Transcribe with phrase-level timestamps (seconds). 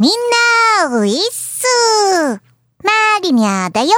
[0.00, 0.10] みん
[0.80, 1.66] な、ウィッス
[2.84, 3.88] マリニャだよ。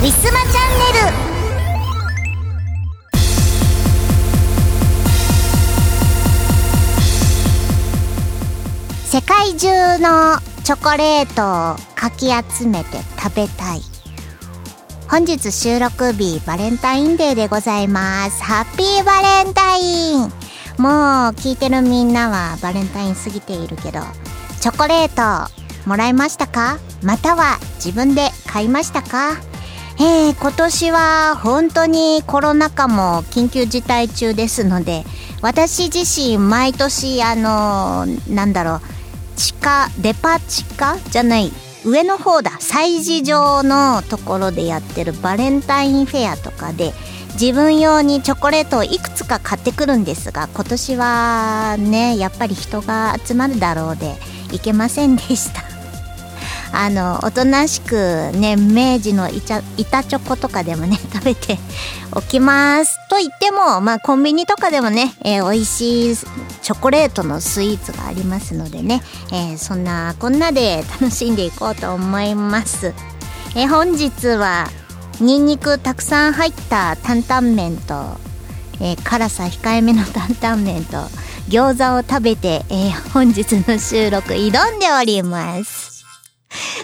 [0.00, 1.10] ウィスマチャンネル。
[9.04, 13.80] 世界中のチョコレートをかき集めて食べたい。
[15.10, 18.40] 本日収録日バレンタインデーでございます。
[18.40, 20.20] ハッピーバレンタイン。
[20.20, 23.98] もう聞いてるみんなはバレンタイン過ぎているけど
[24.62, 25.50] チョコレート
[25.88, 26.78] もらいましたか？
[27.02, 29.32] または自分で買いましたか？
[29.98, 35.02] えー、今年は本当にコロナ禍も緊急事態中ですので
[35.40, 38.80] 私自身毎年あのー、なんだろう
[39.36, 40.96] 地下デパ地下？
[41.10, 41.50] じゃない
[41.84, 42.52] 上の方だ。
[42.52, 46.92] 催事場のところでやってるバレンタインフェアとかで
[47.32, 54.14] 自分用にチョコレートをいくつか買ってくるんですが今年はねやっぱり人が集まるだろうで
[54.52, 55.72] いけませんでした。
[56.74, 59.62] あのおとなしくね明治の板
[60.04, 61.58] チョコとかでもね 食べて
[62.12, 72.94] おきますと言ってもまあコンビニとかでもね、えー、美味しいチョコレートのスイーツがありますのでね、えー、そんなこんなで楽しんでいこうと思います、
[73.54, 74.68] えー、本日は
[75.20, 78.16] ニンニクたくさん入った担々麺と、
[78.80, 80.96] えー、辛さ控えめの担々麺と
[81.52, 86.02] 餃子を食べて、えー、本日の収録挑んでおります。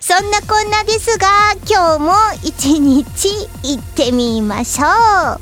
[0.03, 5.41] そんなこんなですが、今日も一日行ってみましょう。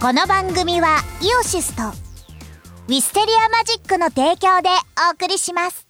[0.00, 4.68] この番組はイオシスとウィステリアマジックの提供で
[5.08, 5.86] お送りします。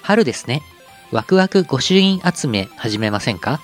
[0.00, 0.62] 春ですね。
[1.10, 3.60] ワクワク御朱印集め始めませんか？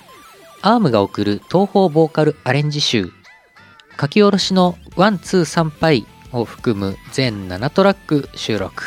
[0.61, 3.11] ARMが贈る東方ボーカルアレンジ集
[3.99, 8.83] 書き下ろしのワンツー参拝を含む全7トラック収録。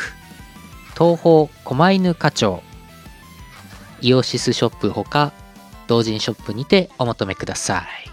[0.97, 2.63] 東方狛犬課長。
[4.01, 5.31] イオシスショップほか
[5.87, 8.12] 同人ショップにてお求めください。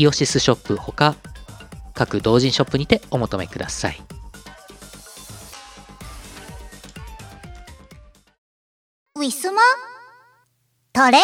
[0.00, 1.14] イオシスショップほか
[1.92, 4.00] 各同人ショップにてお求めください。
[9.16, 9.60] ウィスマ
[10.94, 11.22] トレン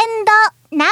[0.71, 0.89] ドナウ。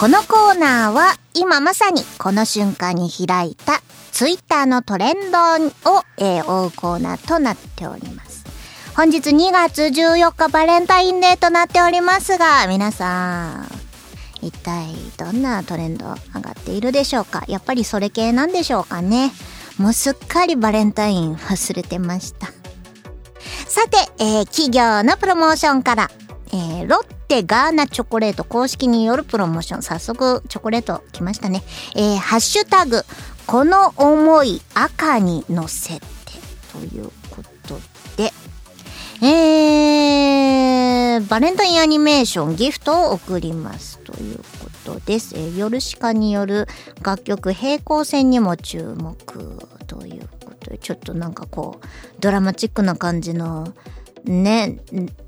[0.00, 8.31] このコーナーは今まさにこの瞬間に開いたツイッターのトレンドを、えー、追うコーナーとなっております。
[8.94, 13.68] 本日2月14日バレンタインデーとなっておりますが、皆さん、
[14.42, 17.42] 一体どんなトレンド上がっているでしょうか？
[17.48, 19.32] やっぱりそれ系なんでしょうかね？
[19.78, 22.48] もうすっかりバレンタイン忘れてました。
[23.66, 26.10] さて、えー、企業のプロモーションから、
[26.52, 31.62] えー、ロッテガーナチョコレート公式によるプロモーション、早速チョコレート来ましたね。
[31.96, 33.04] えー、ハッシュタグ、
[33.46, 36.06] この思い赤に乗せて
[36.72, 37.10] という、
[39.24, 44.44] えー、バレンタインアニメーションギフトを送りますというこ
[44.84, 45.36] とです。
[45.36, 46.66] えー、ヨルシカによる
[47.02, 49.14] 楽曲平行線にも注目
[49.86, 51.86] ということで、ちょっとなんかこう、
[52.18, 53.72] ドラマチックな感じの、
[54.24, 54.80] ね、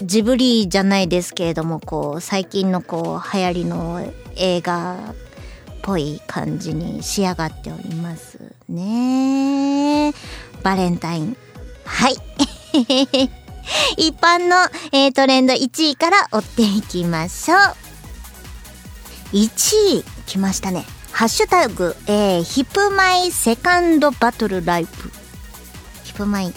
[0.03, 4.05] ジブリじゃないですけれども、こう、最近のこう、流行りの
[4.35, 5.15] 映画っ
[5.83, 10.13] ぽい感じに仕上がっておりますね。
[10.65, 11.37] バレンタイン。
[11.85, 12.17] はい。
[13.97, 14.57] 一般の、
[14.93, 17.59] えー、トレンド1位から追っていきましょう。
[19.35, 19.49] 1
[19.99, 20.85] 位、来ましたね。
[21.13, 24.91] ハッシュタグ、えー、ヒプマイセカンドバトルライブ。
[26.05, 26.53] ヒプマイ、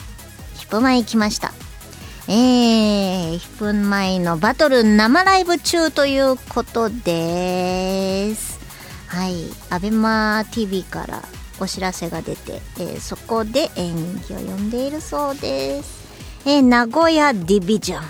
[0.56, 1.54] ヒプマイ来ました。
[2.27, 8.59] えー、ヒプマイのバトル生ライブ中ということです。
[9.07, 9.45] はい。
[9.69, 11.24] アベマ TV から
[11.59, 15.97] お知らせが出て、えー、そこで、えー、人気を呼んでいるそうです。
[16.50, 18.04] えー、名古屋ディビジョン。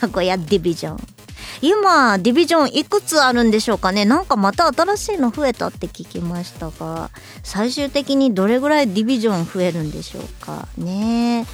[0.00, 0.98] 名古屋ディビジョン。
[1.60, 4.04] 今、ディビジョンいくつあるんでしょうかね？
[4.04, 7.10] なんかまた新しいの増えたって聞きましたが、
[7.42, 11.44] 最終的にどれぐらいディビジョン増えるんでしょうかね？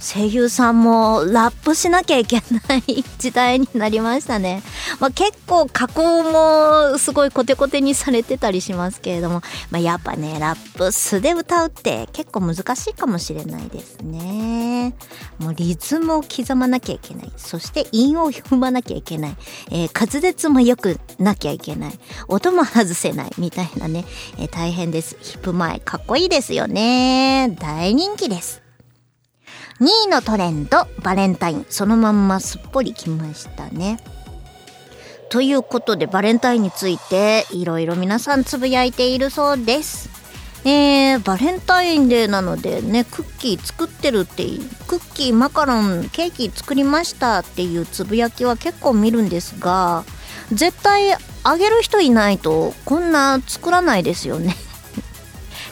[0.00, 2.36] 声優さんもラップしなきゃいけ
[2.68, 4.62] ない時代になりましたね。
[5.00, 14.94] まあ、結構加工もすごいコテコテにされてたりしますけれども、 まあ、やっぱね、ラップ素で歌うって結構難しいかもしれないですね。
[15.38, 17.32] もうリズムを刻まなきゃいけない。
[17.36, 19.36] そして韻を踏まなきゃいけない。
[19.70, 21.98] えー、滑舌も良くなきゃいけない。
[22.28, 23.32] 音も外せない。
[23.36, 24.04] みたいなね、
[24.38, 25.16] えー、大変です。
[25.20, 27.56] ヒップ前かっこいいですよね。
[27.58, 28.67] 大人気です。
[29.80, 31.66] 2位のトレンド、バレンタイン。
[31.68, 34.00] そのまんますっぽりきましたね。
[35.28, 40.10] ということで、バレンタインについて、いろいろ皆さんつぶやいているそうです。
[40.64, 44.44] えー、バレンタインデーなのでね、クッキー作ってるって、
[44.88, 50.04] クッキー、マカロン、ケーキ作りましたっていうつぶやきは結構見るんですが、
[50.52, 51.14] 絶対
[51.44, 54.54] あげる人いないとこんな作らないですよね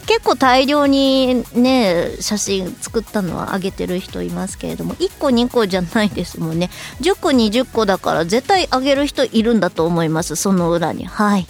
[0.06, 6.70] 結構大量にね写真作ったのはあげてる人いますけれども1個2個じゃないですもんね。
[7.00, 10.36] 10個20個だから絶対あげる人いるんだと思います。
[10.36, 11.04] その裏に。
[11.04, 11.46] はい。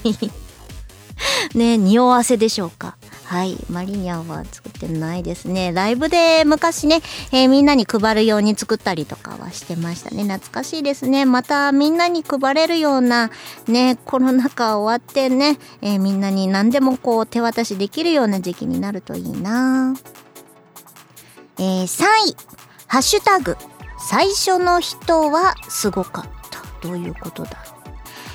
[1.55, 2.97] ね匂わせでしょうか。
[3.27, 3.57] はい。
[3.69, 5.73] マリニャンは作ってないですね。
[5.73, 7.01] ライブで昔ね、
[7.33, 10.23] えー、みんなに配るように作ったりとかはしてましたね。
[10.23, 11.25] 懐かしいですね。
[11.25, 13.33] またみんなに配れるような、
[13.67, 19.97] ね、コロナ禍終わってね、えー、みんなに何でもこう手渡しできるような時期になるといいな
[21.59, 22.37] えー、3位。
[22.87, 23.57] ハッシュタグ。
[24.09, 26.63] 最初の人はすごかった。
[26.81, 27.77] どういうことだ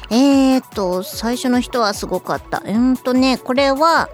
[0.10, 2.62] えーと、最初の人はすごかった。
[2.66, 4.10] うんとね、これは、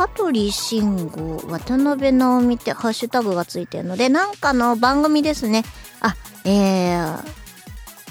[0.00, 5.62] 香取慎吾、渡辺直美ってハッシュタグがついてるので、なんかの番組ですね。
[6.00, 6.16] あ、
[6.46, 7.24] えー、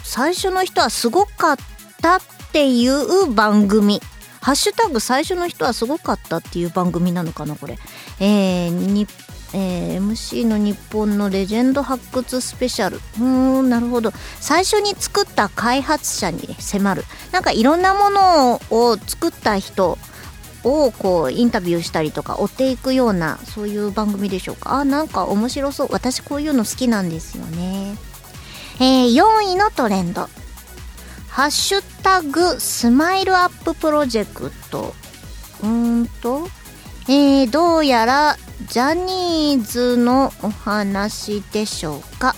[0.04, 1.58] 最初の人はすごかっ
[2.00, 2.22] たっ
[2.52, 4.02] ていう番組。
[4.40, 7.80] ハッシュタグ最初の人はすごかったっていう番組なのかな、これ。
[8.20, 9.08] えー、に、
[9.56, 12.98] えー、MC の日本のレジェンド発掘スペシャル。
[12.98, 13.24] うー
[13.64, 14.14] ん、なるほど。
[14.40, 17.04] 最初に作った開発者に迫る。
[17.32, 19.98] なんかいろんなものを作った人
[20.64, 24.74] をこうインタビューしたりとか追っていくようなそういう番組でしょうか。
[24.74, 25.88] あなんか面白そう。
[25.92, 27.96] 私こういうの好きなんですよね。
[28.80, 30.30] えー、4位のトレンド。
[31.28, 34.94] ハッシュタグスマイルアッププロジェクト。
[35.62, 36.48] うーんと。
[37.08, 42.36] えー、どうやらジャニーズのお話でしょうか。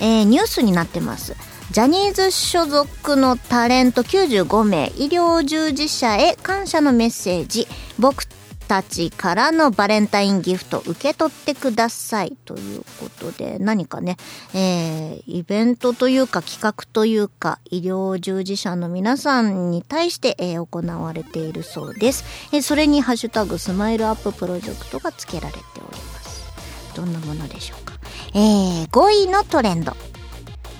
[0.00, 1.34] えー、ニュースになってます。
[1.74, 7.66] ジャニーズ所属のタレント95名医療従事者へ感謝のメッセージ。
[7.98, 8.28] 僕
[8.68, 14.16] たちからのバレンタインギフト受け取ってくださいということで何かね、
[14.54, 26.94] えー、イベントというか企画というか医療従事者の皆さんに対して、えー、行われているそうです、えー、それにハッシュタグスマイルアッププロジェクトが付けられております。
[26.94, 27.94] どんなものでしょうか。
[28.32, 29.96] えー、5位のトレンド。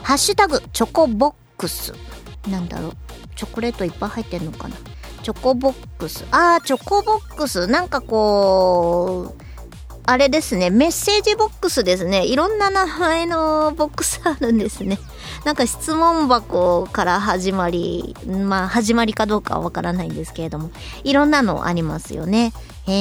[0.05, 1.95] ハッシュタグチョコボックス。
[2.49, 2.93] なんだろう？
[3.35, 4.77] チョコレートいっぱい入ってんのかな？
[5.23, 6.27] チョコボックス。
[6.31, 7.67] あー、チョコボックス。
[7.69, 9.43] なんかこう、
[10.05, 10.69] あれですね。
[10.69, 12.27] メッセージボックスですね。
[12.27, 14.99] いろんな名前のボックスあるんですね。
[15.47, 20.71] なんか質問箱から始まり、まあ始まりかどうかはわからないんですけれども、
[21.05, 22.53] いろんなのありますよね。
[22.87, 22.93] へ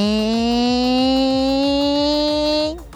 [2.71, 2.92] ー。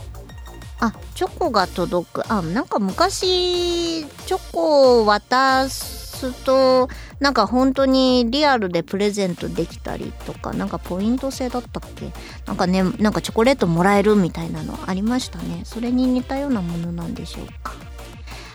[0.80, 2.32] あチョコが届く。
[2.32, 6.88] あなんか昔チョコを渡すと
[7.20, 12.12] なんか本当にリアルでプレゼントできたりとかなんかポイント制だったっけ？
[12.46, 15.62] なんかねなんかチョコレートもらえるみたいなのありましたね。
[15.64, 17.74] それに似たようなものなんでしょうか。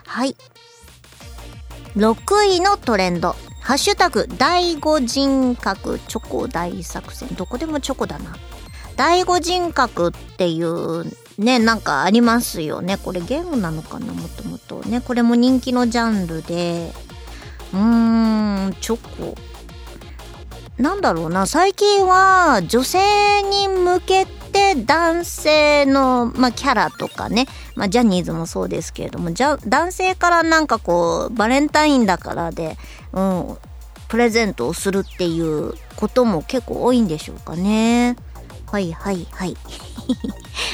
[0.06, 0.36] はい。
[1.96, 3.36] 6位のトレンド。
[3.60, 6.00] ハッシュタグ第五人格。
[6.08, 7.28] チョコ大作戦。
[7.36, 8.34] どこでもチョコだな。
[8.96, 11.04] 第五人格っていう
[11.38, 12.98] ね、なんかありますよね。
[12.98, 14.12] これゲームなのかな？
[14.12, 14.80] もともと。
[14.88, 16.92] ね、これも人気のジャンルで。
[17.72, 19.34] うーん、チョコ。
[20.78, 22.98] なんだろうな、最近は女性
[23.42, 27.46] に向けて男性の、まあ、キャラとかね、
[27.76, 32.76] まあ、ジャニーズもそうですけれども、じゃ男性からなんかこう、バレンタインだからで、
[33.12, 33.56] うん、
[34.08, 38.16] プレゼントをするっていうことも結構多いんでしょうかね。
[38.66, 39.56] はいはいはい。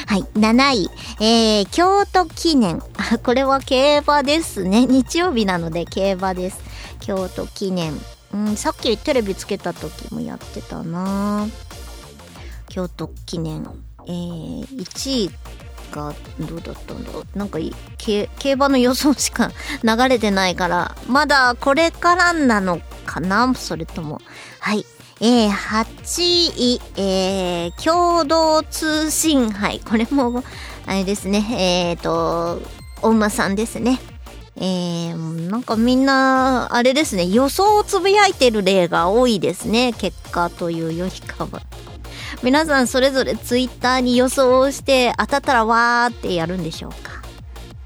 [0.09, 2.83] はい、7位、えー、京都記念。
[3.23, 4.87] これは競馬ですね。
[4.87, 6.59] 日曜日なので競馬です。
[7.01, 7.93] 京都記念。
[8.33, 11.47] うん、さっきテレビつけた時もやってたな
[12.71, 13.69] 京都記念。
[14.07, 15.31] えー、1位
[15.93, 17.59] がどうだったんだろうなんか
[17.99, 19.51] 競馬の予想しか
[19.83, 23.55] 流れてないからまだこれからなのかな？
[23.55, 24.23] それとも
[24.61, 24.87] はい
[25.21, 26.23] えー、8
[26.57, 29.81] 位、えー、共同通信杯。
[29.81, 30.45] これも、
[30.87, 32.63] あれですね、えっ、ー、と、
[33.03, 33.99] お馬さんですね。
[34.57, 39.93] えー、なんかみんな、あれですね、予想をつぶやいてる例が多いですね。
[39.93, 41.63] 結果というよりかは。
[42.43, 47.23] 皆さんそれぞれツイッターに予想をして当たったらわーってやるんでしょうか。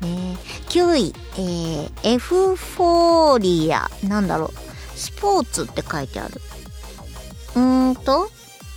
[0.06, 0.36] ね、
[0.68, 3.90] 9位、えー、エフフォーリア。
[4.06, 4.98] なんだろう。
[4.98, 6.40] スポーツって書いてある。
[7.54, 8.30] うーんと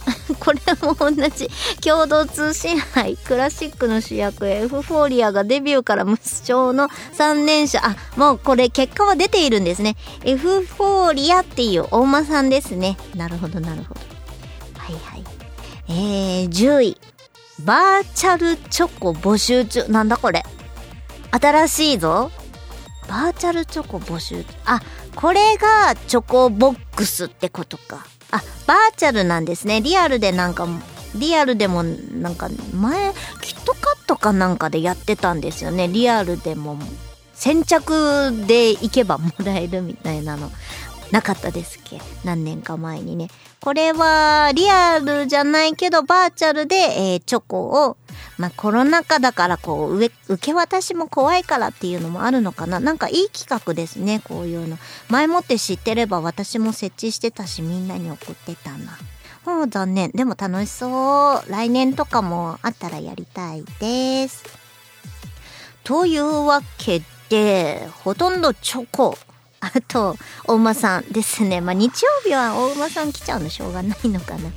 [0.39, 1.49] これも同じ
[1.81, 9.95] 共同通信杯クラシックの主役エフフォーリアがデビューから無償の3連射あもうこれ結果は出ているんですね。
[10.23, 12.97] エフフォーリアっていう大間さんですね。
[13.15, 14.01] なるほどなるほど。
[14.77, 15.23] はいはい。
[15.87, 16.97] えー、10位。
[17.59, 19.85] バーチャルチョコ募集中。
[19.87, 20.43] なんだこれ。
[21.31, 22.31] 新しいぞ。
[23.07, 24.81] バーチャルチョコ募集あ
[25.15, 28.05] これがチョコボックスってことか。
[28.31, 29.81] あバーチャルなんですね。
[29.81, 30.67] リアルでなんか
[31.15, 35.87] リアルでもなんか前キットカットかなんかでやってたんですよね。
[35.87, 36.77] リアルでも
[37.33, 40.51] 先着で行けばもらえるみたいなの。
[41.11, 42.01] なかったですっけ？
[42.23, 43.27] 何年か前にね。
[43.61, 47.97] これはリアルじゃないけどバーチャルで、えー、チョコを
[48.37, 52.79] まあコロナ禍だからこう受け渡しも怖いからっていうのもあるのかな。
[52.79, 54.77] なんかいい企画ですねこういうの。
[55.09, 58.97] 前もって知ってれば私も設置してたしみんなに送ってたな。
[59.45, 60.11] もう残念。
[60.11, 61.51] でも楽しそう。
[61.51, 64.43] 来年とかもあったらやりたいです。
[65.83, 69.17] というわけでほとんどチョコ。
[69.61, 70.15] あと
[70.47, 71.61] 大馬さんですね。
[71.61, 74.51] まあ日曜日は大馬さん来ちゃうのしょうがないのかな。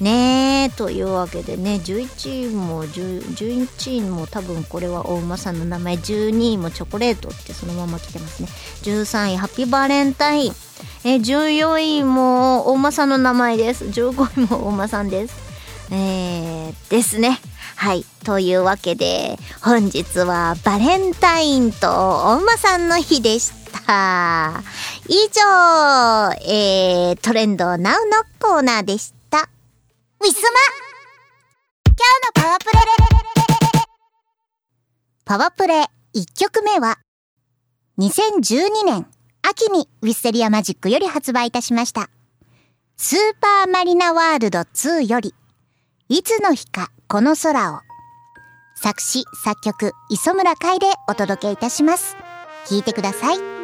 [0.00, 8.48] ねえというわけでね11位も11位も多分これは大馬さんの名前12位もチョコレートってそのまま来てますね。
[8.82, 10.52] 13位ハッピーバレンタイン。
[11.04, 13.86] え14位も大馬さんの名前です。
[13.86, 15.34] 15位も大馬さんです。
[15.90, 17.40] えー、ですね。
[17.74, 18.04] はい。
[18.24, 23.52] というわけで本日はバレンタインと大馬さんの日でし
[23.86, 24.62] た。
[25.08, 27.90] 以上、えー、トレンドナウの
[28.38, 29.17] コーナーでした。
[30.20, 30.50] ウィスマ。
[31.86, 32.72] 今日のパワープレ。
[35.24, 35.84] パワープレ
[36.14, 36.98] 1曲目は
[37.98, 39.06] 2012年
[39.42, 42.10] 秋にウィステリアマジックより発売いたしました。
[42.96, 45.34] スーパーマリナワールド2より
[46.08, 47.80] いつの日かこの空を
[48.74, 52.16] 作詞作曲磯村海でお届けいたします。
[52.66, 53.57] 聞いてください。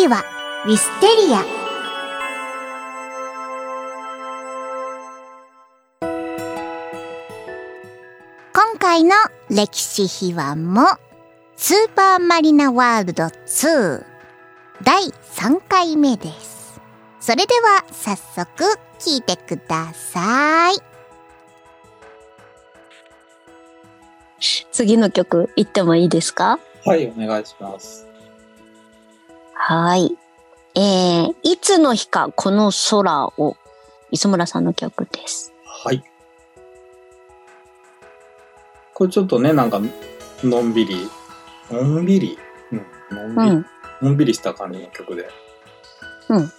[0.00, 0.24] 歴史秘話
[0.64, 1.44] ウィステリア
[8.54, 9.10] 今回の
[9.50, 10.86] 歴史秘話も
[11.56, 14.02] スーパーマリナワールド2
[14.82, 16.80] 第3回目です。
[17.20, 18.64] それでは早速
[18.98, 20.76] 聞いてください。
[24.72, 26.58] 次の曲行ってもいいですか？
[26.86, 28.06] はい、お願いします。
[29.62, 30.16] はい。
[30.74, 33.58] えー、いつの日かこの空を、
[34.10, 35.52] 磯村さんの曲です。
[35.84, 36.02] はい。
[38.94, 39.82] これちょっとね、なんか、
[40.42, 41.06] のんびり、
[41.70, 42.38] のんびり、
[42.72, 43.66] うん、のんびり、うん。
[44.00, 45.28] のんびりした感じの曲で。
[46.30, 46.52] うん。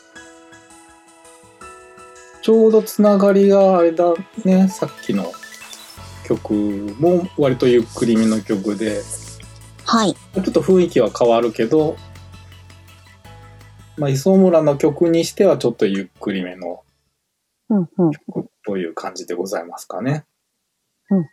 [2.44, 4.14] ちょうどつながりがあれだ
[4.46, 5.32] ね、さっきの
[6.24, 6.54] 曲
[7.00, 9.02] も割とゆっくりめの曲で、
[9.86, 10.14] はい。
[10.14, 11.98] ちょっと雰囲気は変わるけど、
[13.98, 16.84] まあ、磯村の曲にしてはちょっとゆっくりめの
[17.70, 20.26] うん、うん、曲という感じでございますかね。
[21.10, 21.28] うん、うん。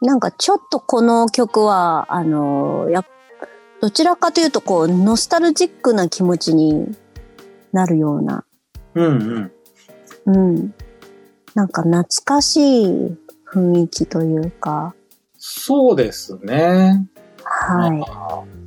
[0.00, 3.06] なんかちょっとこの曲は、あのーやっ
[3.80, 6.96] どちらかというとこう、ノスタルジックな気持ちに
[7.72, 8.44] なるような、
[8.94, 9.52] うん
[10.26, 10.34] うん。
[10.34, 10.74] うん。
[11.54, 14.94] なんか懐かしい雰囲気というか、
[15.36, 17.06] そうですね。
[17.44, 18.57] はい。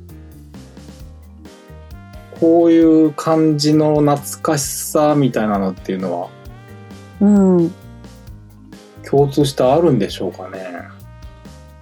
[2.42, 6.28] こういう感じの懐かしさみたいなのっていうのは
[7.20, 7.26] う
[7.62, 7.72] ん。
[9.08, 10.82] 共通してあるんでしょうかね。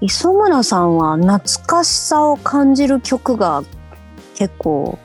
[0.03, 3.63] 磯村さんは懐かしさを感じる曲が
[4.35, 4.99] 結構。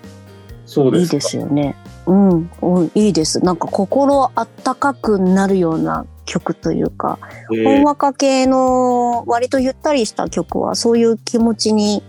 [0.94, 1.78] いいですよね。
[2.06, 3.40] うん、うんいいです。
[3.40, 7.18] なんか心あったかくなるような曲というか、
[7.50, 12.04] えーほんわか系の割とゆったりした曲はそういう気持ちに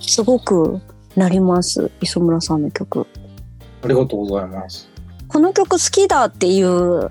[0.00, 0.80] すごく
[1.18, 1.90] なります。
[2.00, 3.06] 磯村さんの曲。
[3.82, 4.88] ありがとうございます。
[5.26, 7.10] この曲好きだっていう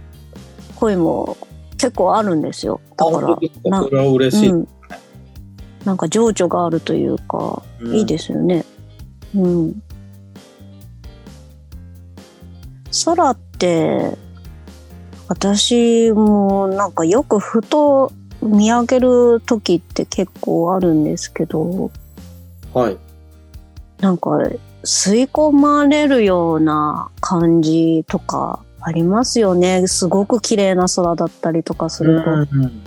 [0.75, 1.37] 声も
[1.77, 2.79] 結構あるんですよ。
[2.95, 4.49] だからあ本当です、かなこれは嬉しい。
[4.49, 4.67] うん、
[5.83, 8.63] なんか情緒があるというか、うんいいですよね。
[9.35, 9.83] うん。
[13.05, 14.17] 空って、
[15.27, 21.91] 私もなんかよくふと見上げる時って結構あるんですけど、
[22.73, 22.97] はい。
[23.99, 24.29] なんか
[24.83, 29.87] 吸い込まれるような感じとかありますよね。
[29.87, 32.31] すごく綺麗な空だったりとかすると。
[32.31, 32.83] うん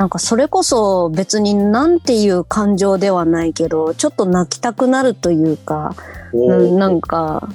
[0.00, 5.94] なんかそれこそ別になんていう感情ではないけど、ちょっと泣きたくなるというか、
[6.32, 7.50] なんか、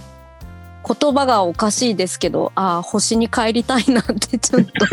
[0.88, 4.86] 言葉がおかしいですけど、ああ、星に帰りたいなってちょっと、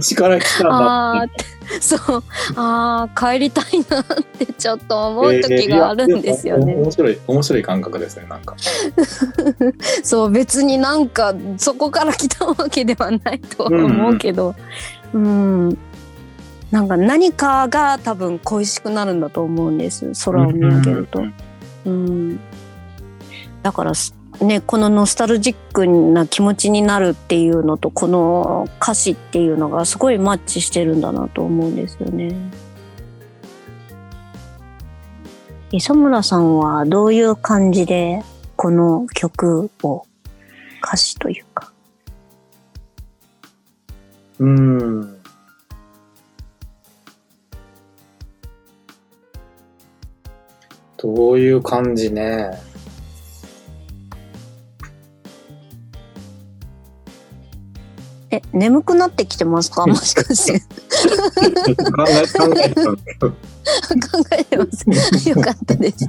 [0.00, 1.44] 力来たああなっって、
[1.80, 2.24] そう、
[2.54, 4.04] ああ、帰りたいなっ
[4.38, 6.74] てちょっと思う時があるんですよね。
[6.74, 8.54] えー面白い、面白い感覚ですね、なんか。
[10.04, 14.54] そう、別になんかそこから来たわけではないとは思うけど、
[15.12, 15.78] うん、
[16.70, 20.12] なんか何かが多分恋しくなるんだと思うんです。
[20.24, 21.24] 空を見上げると。
[21.84, 22.40] うん、
[23.62, 23.92] だから
[24.40, 32.34] ねこのノスタルジックな気持ちになるっていうのとこの歌詞っていうのがすごいマッチしてるんだなと思うんですよね。
[35.70, 38.22] 磯村さんはどういう感じで
[38.56, 40.06] この曲を
[40.84, 41.72] 歌詞というか。
[44.38, 45.22] うん。
[50.98, 52.50] どういう感じね。
[58.32, 59.86] え、眠くなってきてますか？
[59.86, 60.60] もしかして。
[60.60, 60.66] 考
[61.68, 63.28] え、考えてたんだけど。
[63.28, 63.36] 考
[64.32, 65.28] えてます。
[65.28, 66.08] よかったです。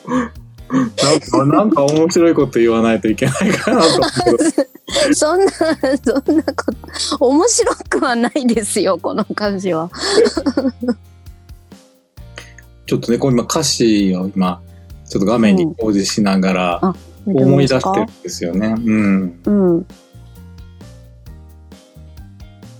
[0.00, 4.10] なんか、なんか面白いこと言わないといけないかなと思っ
[4.52, 5.14] て。
[5.14, 6.72] そんな、そんなこ
[7.18, 9.90] と、面白くはないですよ、この歌詞は。
[12.86, 14.62] ちょっとね、こう今歌詞を今、
[15.06, 16.94] ちょっと画面に表示しながらあ
[17.26, 18.68] 思い出してるんですよね。
[18.68, 19.40] うん。
[19.44, 19.86] うん。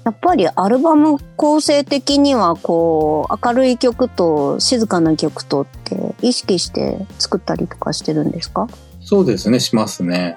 [0.05, 8.69] やっぱりアルバム構成的にはこう明るい曲と静かな曲とって意識して作ったりとかしてるんですか？
[9.01, 10.37] そうですね、しますね。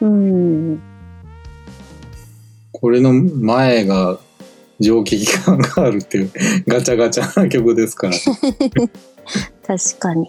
[0.00, 0.82] うん。
[2.72, 4.18] これの前が
[4.80, 6.30] 蒸気機関があるっていう
[6.66, 8.14] ガチャガチャな曲ですから。
[9.66, 10.28] 確かに。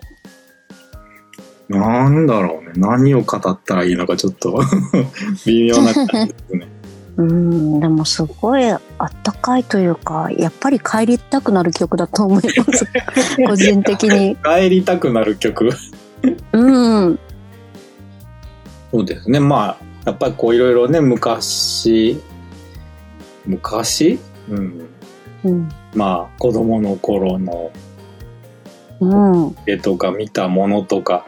[1.68, 2.72] なんだろうね。
[2.78, 4.62] 何を語ったらいいのかちょっと
[5.46, 6.77] 微妙な感じですね。
[7.18, 8.80] うん、でもすごいあっ
[9.24, 12.88] たかいというか、やっぱり帰りたくなる曲だと思います。
[13.48, 14.36] 個人的に。
[14.38, 15.70] 帰りたくなる曲。
[16.54, 17.20] うん。
[18.92, 19.40] そうですね。
[19.40, 22.22] まあ、やっぱりこういろいろね、昔、
[23.48, 24.20] 昔？
[24.50, 24.88] うん。
[25.44, 25.70] うん。
[25.96, 27.72] まあ、子供の頃の
[29.00, 29.56] うん。
[29.66, 31.26] 絵とか見たものとか、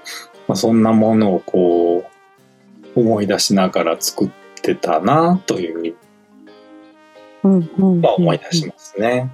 [0.47, 2.03] まあ、そんなものをこ
[2.95, 5.95] う、思い出しながら作ってたなという
[7.43, 7.69] うん。
[7.77, 8.01] うん。
[8.01, 9.31] のは思い出しますね。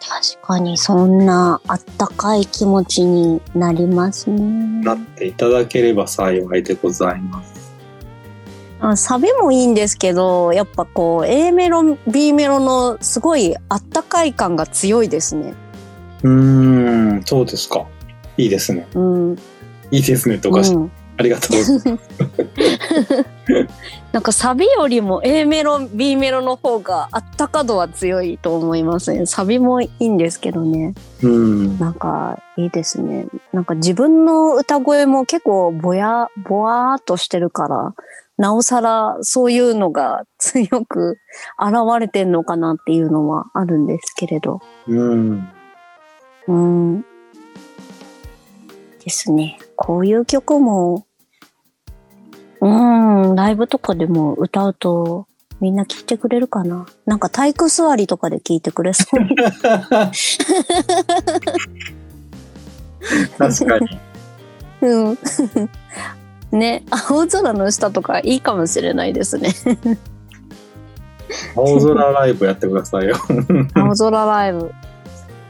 [0.00, 4.84] 確かにそんなあったかい気持ちになりますね。
[4.84, 7.74] なっていただければ幸いでございます。
[8.78, 15.54] あサビもいいんですけど、やっぱこう A メロ、B メロのすごいあったかい感が強いですね。
[16.22, 17.86] うーん、そうですか。
[18.36, 18.86] いいですね。
[18.94, 19.36] うん。
[19.90, 22.16] いいですねとか、うん、ありがとうございます。
[24.12, 31.78] なんかサビよりも A メロ B メロの方があったか度は強いと思いますねサビもいいんですけどねうん。
[31.78, 37.94] なんかいいですねなんか自分の歌声も結構ぼやぼわーっとしてるから
[38.38, 41.18] なおさらそういうのが強く
[41.58, 45.48] 現れてんのかなっていうのはあるんですけれどうん。
[46.48, 47.04] うん
[49.06, 51.06] ですねこういう曲も
[52.60, 55.28] うん、ライブとかでも歌うと
[55.60, 59.20] みんな聴いてくれるかななんか体育座りとかで聴いてくれそう。
[63.38, 63.86] 確かに。
[64.82, 65.18] うん。
[66.58, 69.54] ね、青空の下とかいいかもしれないですね。
[71.54, 73.16] 青空ライブやってくださいよ。
[73.74, 74.72] 青空ライブ。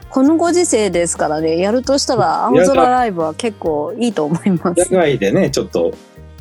[0.09, 4.89] このご時世ですからね、やるとしたら 青空ライブは結構いいと思いま野す。
[4.93, 5.91] 外でね、ちょっと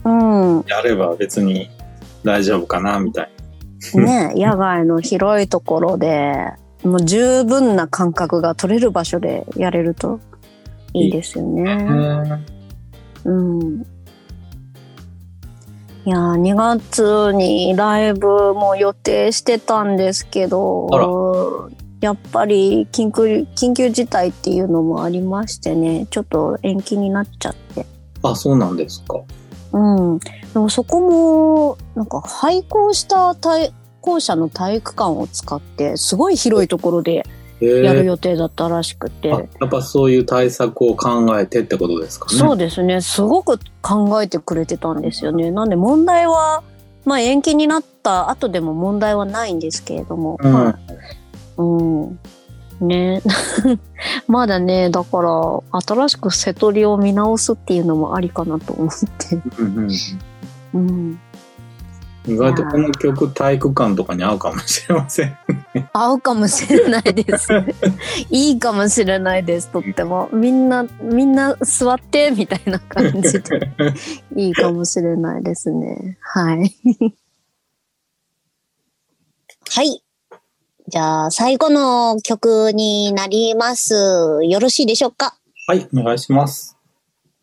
[0.04, 0.64] うん。
[0.68, 1.70] やれば別に
[2.24, 3.30] 大丈夫かな、みたい
[3.94, 6.52] ね、野外の広いところで、
[6.84, 10.20] もう十分な感覚が取れる場所でやれると
[10.92, 11.64] いいですよね。
[11.64, 12.40] な。
[13.24, 13.86] うん。
[16.04, 21.68] いやー、2月にライブも予定してたんですけど、
[22.00, 27.86] やっぱり緊急、緊急事態っていうのもありましてね、ちょっと延期になっちゃって。
[28.22, 29.20] あ、そうなんですか。
[29.72, 30.18] うん。
[30.18, 37.24] でもそこも、なんか廃校した体校舎の体育館を使って、すごい広いところで。
[37.58, 39.32] やる予定だったらしくて。
[39.32, 42.38] あやっぱそういう対策を考えてってことですかね。
[42.38, 43.00] そうですね。
[43.00, 45.50] すごく考えてくれてたんですよね。
[45.50, 46.62] なんで問題は、
[47.06, 50.38] まあ延期になった後でも問題はないんですけれども。
[50.42, 50.78] うんまあ
[51.56, 52.18] うん。
[52.80, 53.22] ね。
[54.28, 59.40] まだね、だから、新しく瀬戸りを見直すっていうのもありかなと思って。
[59.58, 59.88] うんうん
[60.74, 61.20] うん。
[62.28, 65.38] 意外とこの曲体育館とかに合うかもしれません。
[65.92, 67.48] 合うかもしれないです。
[68.30, 70.28] いいかもしれないです、とっても。
[70.32, 73.72] みんな、みんな座って、みたいな感じで。
[74.34, 76.18] いいかもしれないですね。
[76.20, 76.76] はい。
[79.70, 80.02] はい。
[80.88, 84.38] じゃあ、最後の曲になります。
[84.44, 85.36] よろしいでしょうか？
[85.66, 86.76] はい、お願いします。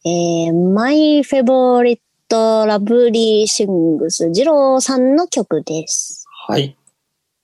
[0.06, 6.25] えー、My Favorite Lovely Sings ジローさんの曲です。
[6.47, 6.77] はい。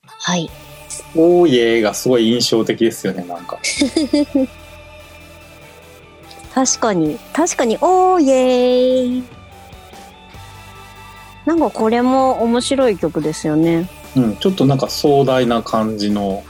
[0.03, 0.49] はい。
[1.15, 3.59] おーイエーがすごい印象的ですよね、なんか。
[6.55, 9.23] 確かに、確かに、おーイエーイ
[11.45, 13.89] なんかこれも面白い曲ですよね。
[14.15, 16.43] うん、ちょっとなんか壮大な感じの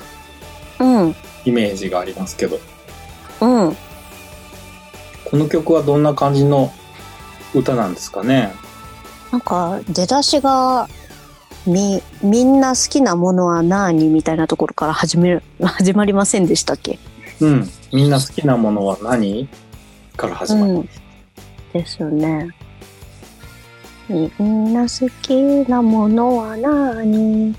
[0.79, 2.59] うん、イメージがありますけど。
[3.41, 3.75] うん。
[5.25, 6.71] この曲はどんな感じの
[7.53, 8.53] 歌なんですかね？
[9.31, 10.87] なんか出だしが、
[11.67, 16.97] み、みんな好きなものは何みたいなところから始める、 始まりませんでしたっけ？
[17.41, 17.69] うん。
[17.91, 19.49] みんな好きなものは何
[20.15, 20.73] から始まる？
[20.73, 20.89] うん。
[21.73, 22.49] ですよね。
[24.09, 27.55] みんな好きなものは何？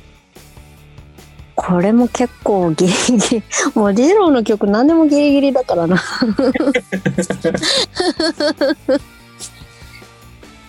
[1.54, 3.42] これも結構ギリギリ。
[3.78, 5.96] もうジローの曲何でもギリギリだからな。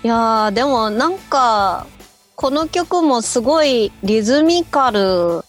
[0.04, 1.88] いやー、でもなんか、
[2.36, 5.44] この曲もすごいリズミカル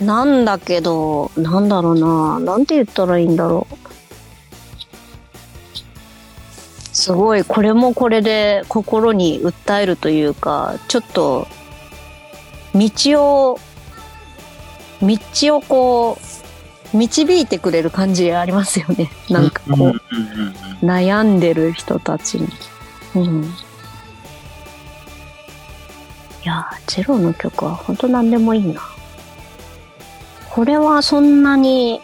[0.00, 2.38] なんだけど、なんだろうな。
[2.38, 3.87] なんて言ったらいいんだろう。
[6.98, 11.46] すごい、これもこれで心に訴えるというか、ちょっと、
[12.74, 12.90] 道
[13.22, 13.60] を、
[15.00, 16.18] 道をこ
[16.92, 19.12] う、導いてくれる感じありますよね。
[19.30, 22.48] なんかこう、悩んでる人たちに。
[23.14, 23.44] うん。
[23.44, 23.46] い
[26.42, 28.80] やー、ジローの曲は本当何でもいいな。
[30.50, 32.00] これはそんなに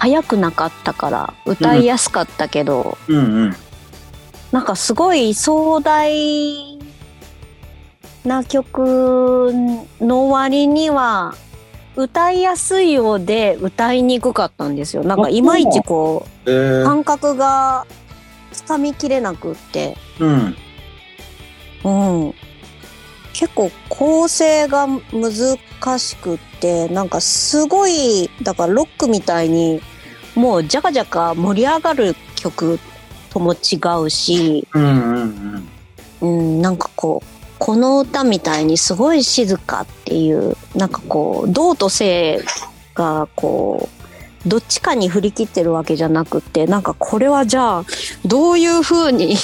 [0.00, 3.56] 速くなかったから歌いやすかったけど、うんうん。
[4.50, 6.78] なんかすごい壮大
[8.24, 9.52] な曲
[10.00, 11.34] の割には
[11.96, 15.04] 歌いやすいようで歌いにくかったんですよ。
[15.04, 17.86] なんかいまいちこえうー、感覚が
[18.52, 19.98] つかみきれなくって。
[20.18, 20.56] うん。
[21.84, 21.90] う
[22.28, 22.34] ん。
[23.40, 29.80] 結構構成が難しくって、なんかすごい、だからロックみたいに、
[30.34, 32.78] もうジャカジャカ盛り上がる曲
[33.30, 37.26] とも違うし、うんなんかこう、
[37.58, 42.44] この歌みたいにすごい静かっていう、なんかこう、動と静
[42.94, 43.88] がこ
[44.44, 47.84] う、どっちかに振り切ってるわけじゃなくって、なんかこれはじゃあ、
[48.26, 49.36] どういう風に、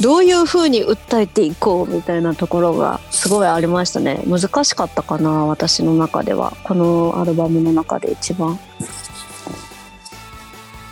[0.00, 4.22] どういう風に訴えていこうみたいなところがすごいありましたね。
[4.26, 6.56] 難しかったかな、私の中では。
[6.64, 8.58] このアルバムの中で一番。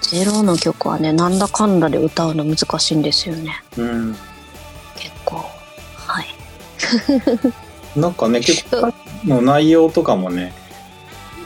[0.02, 3.60] ジェロの曲はね、なんだかんだで歌うの難しいんですよね。
[3.76, 4.16] うん。
[4.94, 5.44] 結構。
[5.96, 6.26] はい。
[7.98, 8.92] なんかね、結構、
[9.24, 10.54] の内容とかもね、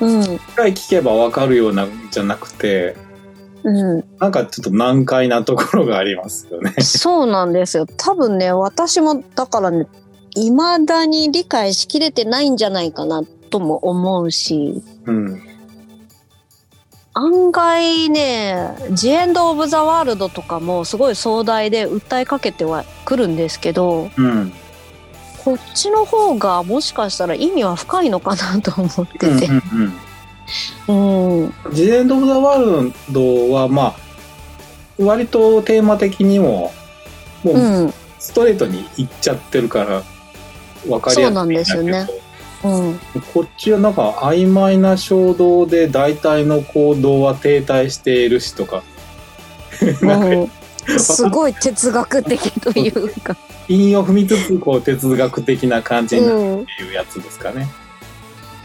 [0.00, 0.22] うん。
[0.22, 2.96] 一回聞けばわかるような、じゃなくて、
[3.62, 4.04] うん。
[4.18, 6.72] なんかちょっと難解なところがありますよね。
[6.80, 7.86] そうなんですよ。
[7.96, 9.86] 多分ね、私もだからね、
[10.34, 15.42] 未だに理解しきれてないんじゃないかなとも思うし、うん。
[17.12, 24.52] 案外ね、ジエンド・オブ・ザ・ワールドとかもすごい壮大で訴えかけてはくるんですけど、うん。
[25.44, 29.26] こっちの方がもしかしたら意味は深いのかなと思ってて。
[29.26, 29.92] うんうんうん。
[30.88, 31.54] うん。
[31.72, 33.96] ジエンド・オブ・ザ・ワールドは、まあ、
[34.98, 36.72] 割とテーマ的にも、
[37.42, 37.94] もううん。
[38.18, 40.02] ストレートにいっちゃってるから、
[40.88, 42.06] わかりやすいそうなんですよね
[42.62, 43.00] うん。
[43.32, 48.82] こっちはなんか曖昧な衝動で大体の行動は停滞しているしとか、
[50.02, 50.52] なんか
[50.88, 53.36] うん、すごい哲学的というか。
[53.68, 56.60] 韻を踏みつつこう哲学的な感じになるうん。
[56.62, 57.68] っていうやつですかね。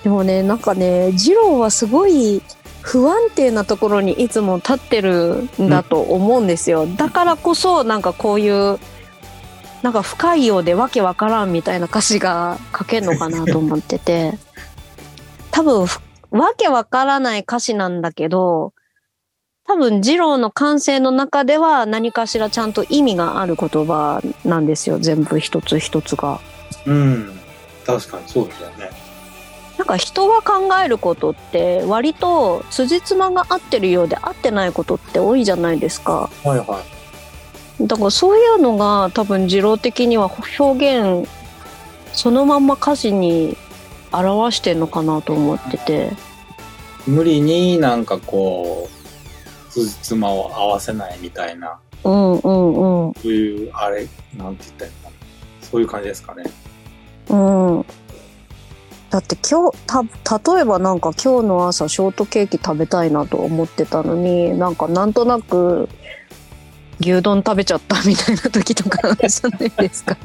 [0.06, 2.44] でもね、なんかね、二郎はすごい
[2.82, 6.86] 不安定なところにいつも立ってるんだと思うんですよ。
[6.86, 8.78] だからこそ、なんかこういう、
[9.82, 14.38] なんか深いようでわけわからんみたいな歌詞が書けんのかなと思ってて。
[15.50, 18.74] 多分、ふわけわからない歌詞なんだけど、
[19.66, 25.00] 多分、二郎の感性の中では何かしらちゃんと意味がある言葉なんですよ。
[25.00, 26.40] 全部一つ一つが。
[26.86, 27.40] うん。
[27.88, 29.05] 確かにそうですよね。
[29.86, 36.32] なんか人が考えることって割と辻褄が合ってるようで合ってないことって多いじゃないですか。
[36.44, 36.84] はいは
[37.80, 37.88] い。
[37.88, 41.30] だからそういうのが多分二郎的には表現
[42.14, 43.58] そのまんま歌詞に
[44.12, 46.12] 表してんのかなと思ってて。
[47.06, 53.14] 無理になんかこう、つじつまを合わせないみたいな、うんうんうん。
[53.22, 55.12] そういう、あれ、なんて言ったらいいのかな。
[55.62, 56.44] そういう感じですかね。
[57.30, 57.86] うん。
[59.16, 60.02] だって今日、た、
[60.54, 65.88] 例えばなんか今日の朝ショートケーキ食べたいなと思ってたのに、なんかなんとなく
[67.00, 70.18] 牛丼食べちゃったみたいな時とかじゃないですか。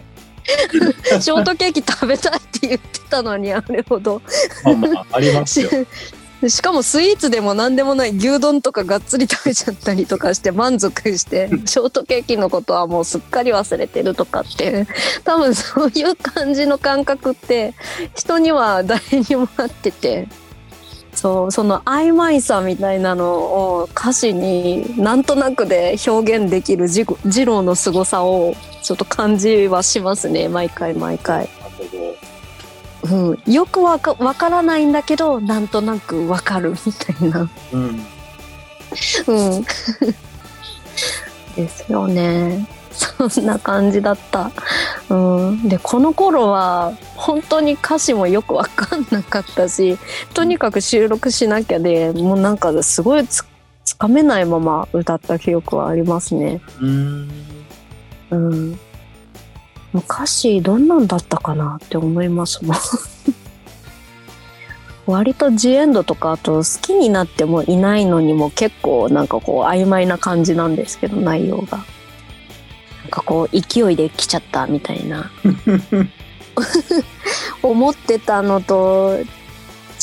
[1.21, 4.21] ショートケーキ食べたいって言ってたのにあれほど。
[4.65, 5.71] まあまあ、ありますしよ。
[6.49, 14.87] しかもスイーツでも何でもない牛丼とかがっつり食べちゃったりとかして満足してショートケーキのことはもうすっかり忘れてるとかって
[15.25, 17.75] 多分そういう感じの感覚って
[18.15, 20.29] 人には誰にもあってて
[21.13, 31.49] そうその曖昧さみたいなのを歌詞になんとなくで表現できるジジローの凄さをちょっと感じはしますね毎回毎回。
[33.03, 37.51] うん、よくわかわからないんだけどなんとなくわかるみたいな。
[37.73, 38.07] うん。
[39.27, 39.65] うん。
[41.57, 42.67] ですよね。
[42.93, 44.51] そんな感じだった。
[45.09, 45.69] うん。
[45.69, 49.99] で、この頃は、本当に歌詞もよくわかんなかったし、
[50.35, 53.45] とにかく収録しなきゃで、もうなんかすごいつ
[53.85, 56.61] つかめないまま歌った記憶はありますね。
[56.81, 57.31] うん。
[58.31, 58.79] うん。
[59.93, 62.77] もう歌詞どんなんだったかなって思いますもん。
[65.07, 71.79] 割とジエンドとかあと好きになってもいないのにも結構なんかこう曖昧な感じなんですけど内容が。
[71.79, 71.85] な
[73.07, 75.31] んかこう勢いで来ちゃったみたいな。
[77.63, 79.19] 思ってたのと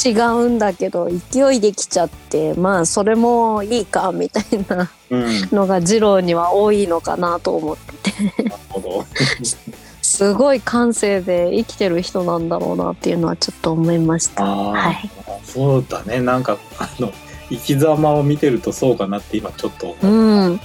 [0.05, 4.89] 違うんだけど勢いで来ちゃってまあそれもいいかみたいな
[5.51, 8.49] のが二郎には多いのかなと思ってて。
[8.69, 9.05] ほど。
[10.01, 14.45] すごい感性で生きてる人なんだろうなっていうのはちょっと思いました。
[14.45, 15.09] はい。
[15.43, 16.21] そうだね。
[16.21, 17.11] なんか、あの、
[17.49, 20.07] 生き様を見てるとそうかなって今ちょっと思う。
[20.07, 20.59] うん。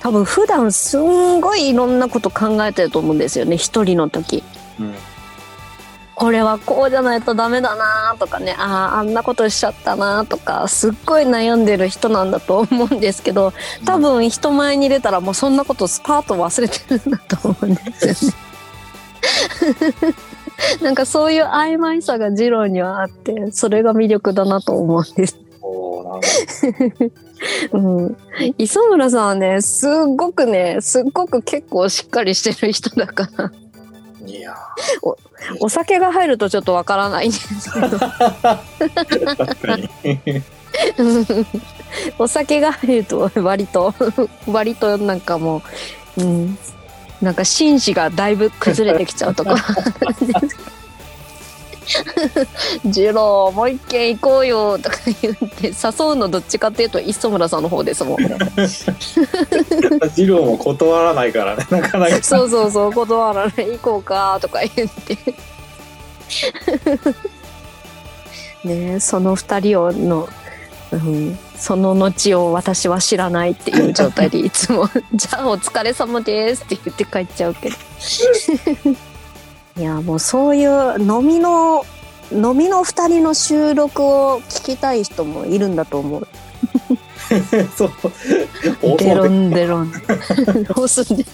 [0.00, 4.44] 多分普段すんごいいろんなこと考えてると思うんですよね一人の時。
[4.78, 4.94] うん。
[6.16, 13.52] これはこうじゃないとダメだなとかねあああんなことしちゃったなとかすっごい悩んでる人なんだと思うんですけど
[13.84, 18.36] 多分人前に出たらもうそんなことスパーッと忘れてるんだと思うんですよね。
[20.80, 25.38] なんかそういう曖昧さが二郎にはあってそれが魅力だなと思うんです。
[25.60, 26.28] そうなんか
[27.72, 28.16] うん、
[28.56, 33.52] 磯村さんはねすっごくねすっごく結構しっかりしてる人だから
[34.26, 34.56] いや
[35.60, 37.72] お酒が入るとちょっとわからないんです。
[37.72, 40.42] けどー確かに。
[42.18, 43.94] お酒が入ると割と
[44.46, 45.62] 割となんかも
[46.18, 46.58] う、うん、
[47.22, 49.56] なんか紳士がだいぶ崩れてきちゃうとか
[52.90, 58.36] 「次郎もう一軒行こうよ」とか言って誘うのどっちかっていうと磯村さんの方ですもんね。
[60.16, 62.22] 二郎も断らないからね、 なかなか。
[62.22, 65.16] そうそうそう断らない行こうかとか言って
[68.64, 70.28] ねえその二人をの、
[70.90, 77.76] うん、その後を私は知らないっていう状態でいつも「じゃあお疲れ様です」って言って帰っちゃうけど
[79.76, 81.84] いやもうそういう飲みの
[82.32, 86.28] 飲みの二人の収録を聞きたい人もいるんだと思う
[87.76, 87.88] そう。
[88.80, 89.92] 放デロ送でンデロン
[90.74, 91.24] 放送で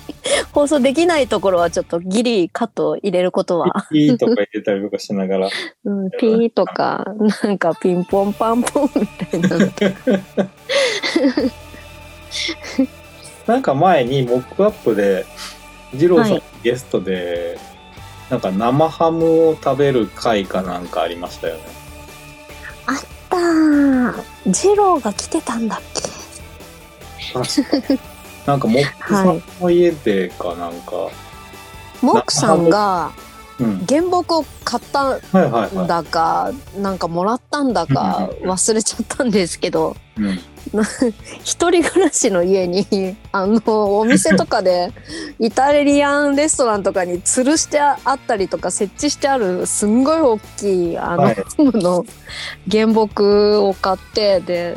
[0.53, 5.49] 放送できないところはちょっきギリカット入れることはいいとか入れたりとかしながら。
[5.85, 7.05] うん、ピーとか、
[7.43, 9.85] なんかピンポンパンポンみたいなのと。
[13.47, 15.27] なんか前にモックアップで、
[15.93, 17.59] 二郎さんはいゲストで、
[18.33, 21.61] なんか生ハムを食べる会かなんかありましたよね。
[23.31, 26.09] だー、ジローが来てたんだっけ？
[28.47, 31.11] なんかモックさんの家でかなんか、
[32.01, 33.13] モックさんがうん。
[33.89, 40.23] 原木を買ったはいはいはんだか、なんかもらったんだか忘れちゃったんですけど、い。
[40.23, 40.41] うん。
[41.45, 44.93] 一人暮らしの家に、 あの、お店とかで、
[45.39, 52.05] イタリアンレストランとかに吊るしてあったりとか設置してある、すんごい大きい、あの、はい の
[52.71, 54.77] 原木を買って、で、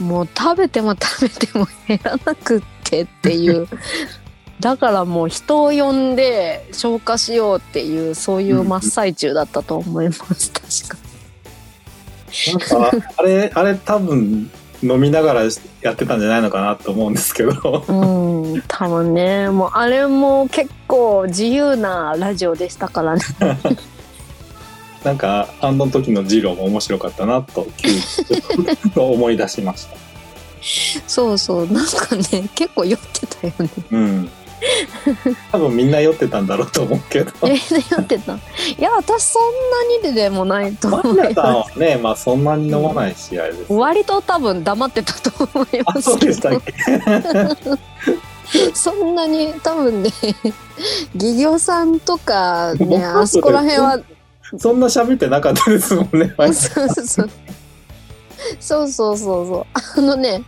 [0.00, 3.68] もう食べても食べても減らなくってっていう。
[4.60, 11.10] だからもう人を呼んで消化しようっていう、そういう真っ最中だったと思います、確か。
[12.76, 14.50] なんか、あれ、あれ多分
[14.82, 15.42] 飲みながら
[15.82, 17.84] やってたんじゃないのかなと思うんですけど。
[17.88, 23.22] うん、多分ね、もうあれも結構自由なラジオでしたからね。
[25.04, 27.66] なんか、あの時のジローも面白かったなと、
[29.00, 29.96] 思い出しました。
[31.06, 33.70] そうそう、なんかね、結構酔ってたよね。
[33.90, 34.30] うん。
[35.52, 37.32] 多分みんな酔ってたんだろうと思うけど。
[37.42, 37.58] みんな
[37.90, 38.34] 酔ってた。
[38.34, 38.38] い
[38.78, 39.42] や、私そん
[40.02, 43.72] なにでもないと思いマリアさんまはね、まあそんなに飲まない試合ですす。。
[43.72, 46.74] 割と多分黙ってたと思いまあ、すそうでしたっ、け？
[48.74, 50.10] そんなに多分ね、
[51.14, 54.00] ギギョさんとかね、僕あそこら辺は、
[54.58, 56.34] そんな喋ってなかったですもんね。
[56.52, 57.30] そうそうそう。
[58.58, 59.66] そうそうそうそう。
[59.98, 60.42] あのね、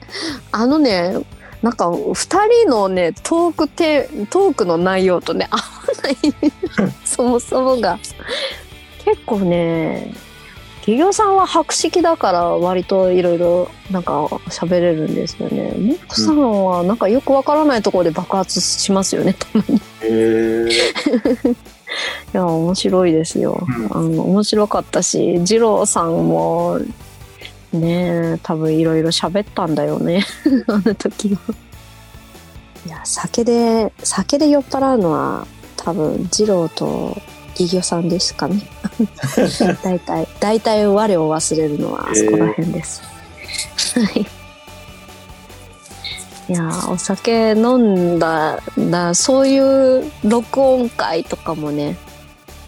[0.51, 1.17] あのね、
[1.63, 5.63] なんか二人のね、トークテ、トークの内容とね、合わ
[6.03, 6.17] ない。
[7.05, 7.99] そもそもが。
[9.05, 10.15] 結構ね、
[10.81, 15.73] 企業さんは博識だから割といろいろなんか喋れるんですよね。
[15.79, 19.77] モックさんはなんかよくわからないところで爆発しますよね、たまに。
[19.77, 21.57] いへー
[22.33, 23.65] や、面白いですよ。
[23.69, 26.81] うんあの面白かったし二郎さんも
[27.73, 30.25] ねえ多分いろいろ喋ったんだよね。
[30.69, 31.41] あの時は。
[32.87, 35.47] いや酒で酒で酔っ払うのは
[35.77, 37.17] 多分二郎と
[37.55, 38.63] ギギョさんですかね。
[39.83, 43.03] 大体大体我を忘れるのはあそこら辺です、
[43.95, 44.27] はい。
[46.49, 51.97] いやお酒飲んだだそういう録音会とかもね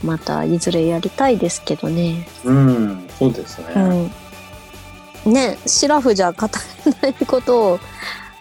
[0.03, 2.29] またいずれやりたいですけどね。
[2.45, 3.67] うん、そうですね。
[3.75, 4.11] うん、
[5.25, 6.49] ねシラフじゃ語
[6.87, 7.79] れないことを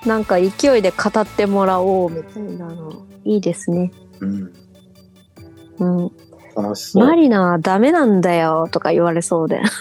[0.06, 2.94] なんか勢いで語ってもらおうみたいなの
[3.26, 3.92] いいですね。
[4.20, 4.54] うん。
[5.80, 6.12] うん。
[6.96, 9.62] マリナはダメなんだよとか言われそうで。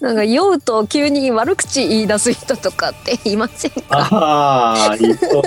[0.00, 4.08] なんか酔うと急に悪口言い出す人とかっていませんか？
[4.10, 5.42] ああ、いいそう。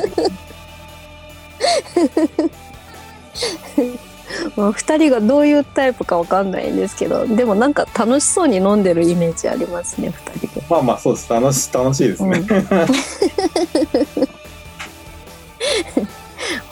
[4.55, 10.65] まあ、2人がどういうタイプかわかんないんですけどでもなんか楽しそうに飲んでるイメージありますね2人で。
[10.69, 11.31] まあまあ、そうです。
[11.31, 12.43] 楽し、楽しいですね。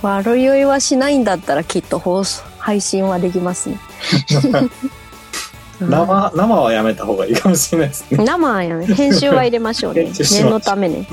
[0.02, 3.80] 悪酔いはしないんだったらきっと放送配信はできますね。
[5.80, 8.24] うん生、生はやめた方がいいかもしれないですね。
[8.24, 11.08] 生はやね編集は入れましょうね念のためね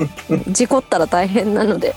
[0.49, 1.95] 事故ったら大変なので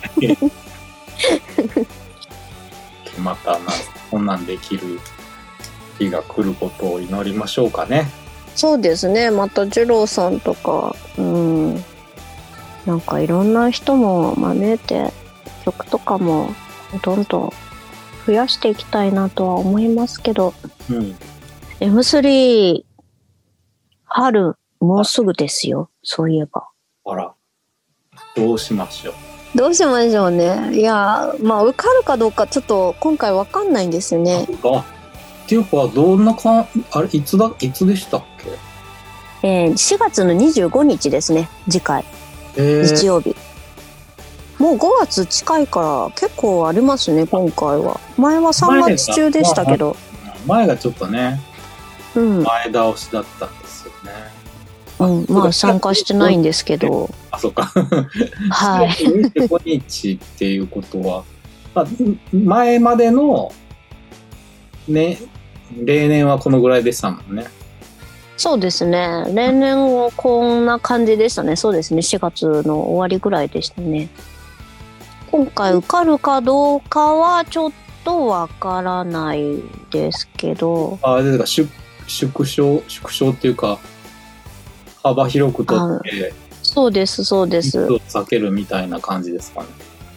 [3.18, 3.58] またな、
[4.10, 5.00] こんなんできる
[5.98, 8.06] 日が来ることを祈りましょうかね。
[8.58, 11.74] そうですねまた二郎さんとかうん
[12.86, 15.12] なんかいろんな人も招いて
[15.64, 16.50] 曲とかも
[17.02, 17.52] どんどん
[18.26, 20.54] 増やしていきたいなとは思いますけど
[20.90, 21.16] うん。
[21.78, 22.82] M3
[24.06, 26.68] 春もうすぐですよそういえば。
[27.04, 27.32] あら、
[28.34, 29.27] どうしましょう。
[29.54, 30.70] どうしましょうね。
[30.72, 34.46] いや、まあ、受かるかどうかちょっと今回わかんないんですよね。
[34.62, 38.22] あ、っていうか、どんなかん、あれ、いつだ、いつでしたっ
[39.42, 39.48] け？
[39.48, 42.04] えー4月の25日ですね、次回、
[42.56, 43.34] えー、日曜日。
[44.58, 48.00] もう5月近いから結構ありますね、今回は。
[48.16, 49.96] 前は3月中でしたけど。
[50.46, 51.40] 前がちょっとね、
[52.16, 52.42] うん。
[52.42, 53.48] 前倒しだった。
[54.98, 57.10] うん、まあ参加してないんですけど。
[57.30, 57.64] あ、そうか。
[58.50, 58.88] はい。
[59.36, 61.24] 25日っていうことは、
[61.74, 61.86] まあ、
[62.32, 63.52] 前までの、
[64.88, 65.18] ね、
[65.84, 67.46] 例年はこのぐらいでしたもんね。
[68.36, 69.24] そうですね。
[69.34, 71.56] 例年はこんな感じでしたね。
[71.56, 72.00] そうですね。
[72.00, 74.08] 4月の終わりぐらいでしたね。
[75.30, 77.72] 今回受かるかどうかはちょっ
[78.04, 81.68] とわからないですけど、あれですか、縮
[82.06, 83.78] 縮小、縮小っていうか、
[85.02, 86.32] 幅広くとって、
[86.62, 87.78] そうです、そうです。
[87.78, 89.68] 避けるみたいな感じですかね。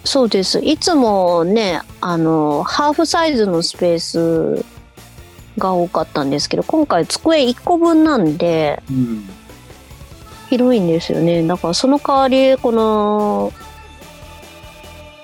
[0.03, 0.59] そうです。
[0.59, 4.65] いつもね、あの、ハーフサイズのスペース
[5.57, 9.29] が多かったんですけど、今回机1個分なんで、うん。
[10.49, 11.45] 広いんですよね。
[11.47, 13.53] だからその代わり、この、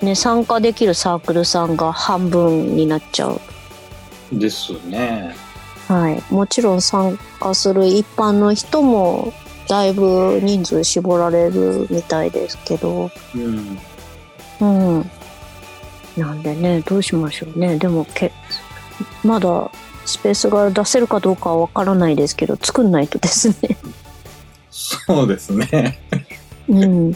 [0.01, 3.41] ね、参加できるサークルさんが半分になっちゃう。
[4.31, 5.35] ですね。
[5.87, 6.23] はい。
[6.29, 9.33] もちろん参加する一般の人も、
[9.67, 13.79] だいぶ人数絞られるみたいですけど、うん。
[14.59, 15.11] うん。
[16.15, 17.77] なんでね、どうしましょうね。
[17.77, 18.31] でもけ、
[19.23, 19.69] まだ
[20.05, 23.77] スペースが出せるかどうかはわからないですけど、作んないとですね。
[24.71, 25.99] そうですね。
[26.69, 27.15] うん。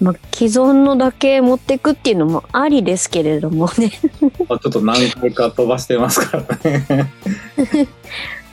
[0.00, 3.92] まあ、既存のだけ持っていくっていうのもありですけれどもね。
[4.48, 7.12] まあちょっと何回か飛ばしてますからね。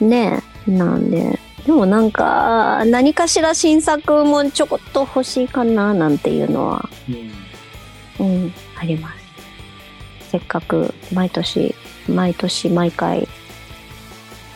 [0.00, 0.70] ねえ。
[0.70, 1.38] なんで。
[1.66, 6.88] でもなんか、何かしら新作もちょこっと欲しいかななんていうのは、
[8.18, 10.30] うん、あります。
[10.30, 11.74] せっかく毎年、
[12.08, 13.28] 毎年毎回、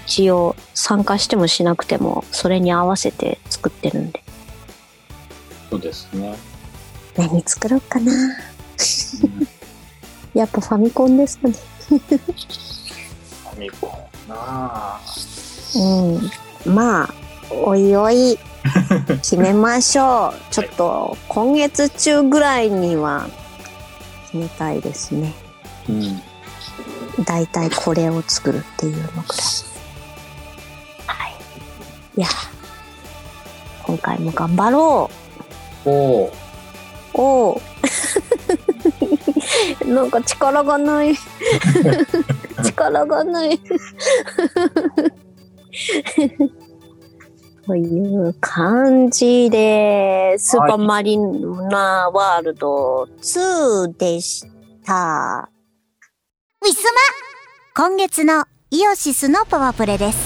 [0.06, 4.22] 一応参加してもしなくても、それに合わせて作ってるんで。
[5.70, 6.34] そうですね。
[7.16, 8.12] 何作ろうかな。
[10.34, 11.54] やっぱファミコンですかね。
[11.88, 13.86] ファミコ
[14.26, 15.00] ンなあ
[15.76, 16.30] うん。
[16.66, 17.14] まあ、
[17.50, 18.38] おいおい、
[19.22, 20.52] 決めましょう。
[20.52, 23.28] ちょっと、今月中ぐらいには、
[24.24, 25.32] 決めたいですね。
[25.88, 27.24] うん。
[27.24, 29.46] だいたいこれを作るっていうのくらい。
[31.06, 31.34] はい。
[32.16, 32.26] いや、
[33.84, 35.10] 今回も頑張ろ
[35.84, 36.26] おお。
[36.26, 36.32] う。
[37.14, 37.62] おお。
[39.86, 41.14] なんか力がない。
[42.64, 43.60] 力がない。
[47.66, 54.46] という感じで、スーパーマリナワールド2でし
[54.84, 55.50] た。
[56.62, 57.00] ウィスマ
[57.74, 60.18] 今月のイオシスのパワープレです。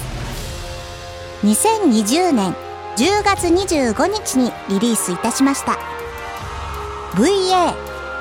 [1.42, 2.54] 2020年
[2.96, 5.78] 10月25日にリリースいたしました。
[7.14, 7.72] VA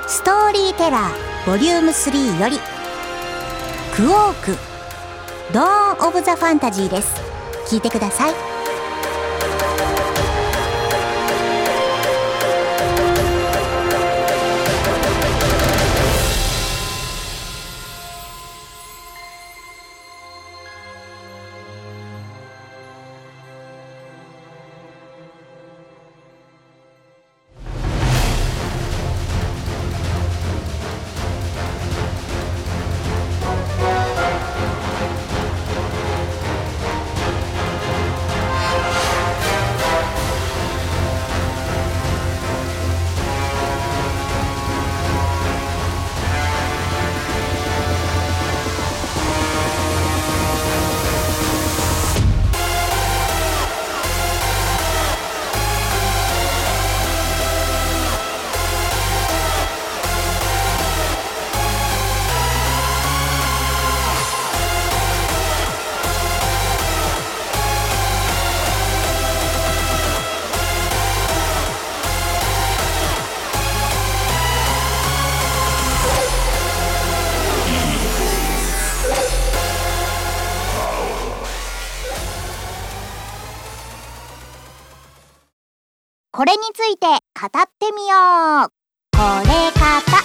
[0.07, 2.57] ストーリーテラーボリューム3より
[3.95, 4.68] クオーク
[5.51, 7.15] ドーン・オブ・ザ・ファンタジーです。
[7.67, 8.58] 聞いてください。
[86.39, 87.19] これについて語っ
[87.77, 88.15] てみよ
[88.63, 88.71] う。
[89.11, 90.23] これ方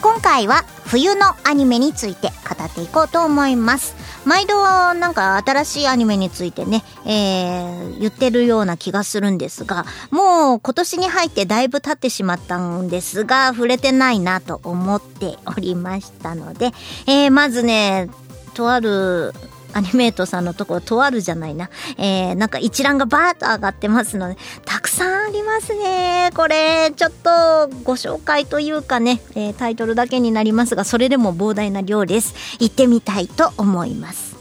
[0.00, 3.94] 今回は冬のアニメについて語っていこうと思います。
[4.24, 4.54] 毎度
[4.94, 16.72] なんか新しいアニメについてね、えー、言ってるような気がするんですが、もう今年に入ってだいぶ経ってしまったんですが、触れてないなと思っておりましたので、
[17.06, 18.08] えー、まずね、
[18.54, 19.34] とある
[19.74, 21.68] アニメートさんのところ、とあるじゃないな。
[21.98, 26.30] えー、なんか一覧がバーッと上がってますので、たくさんありますね。
[26.34, 32.34] これ、ちょっとご紹介というかね、えー、タイトルだけになりますが、それでも膨大な量です。
[32.60, 34.34] 行ってみたいと思います。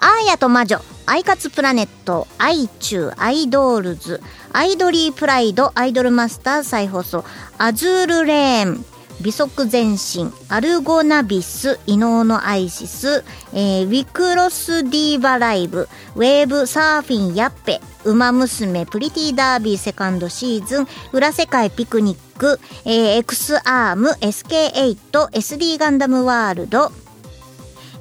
[0.00, 4.22] アーヤと魔女、アイカツプラネット、アイチュウ、アイドールズ、
[4.52, 6.62] アイドリープライド、アイドルマスター。
[6.62, 7.24] 再放送、
[7.58, 8.84] アズールレーン、
[9.20, 26.92] 美足前進、アルゴナビス、イノーノアイシス、えー、ウィクロスディーバライブ、ウェーブサーフィンヤッペ、ウマ娘プリティダービーセカンドシーズン、裏世界ピクニック、えー、X アーム、SK8、SD ガンダムワールド、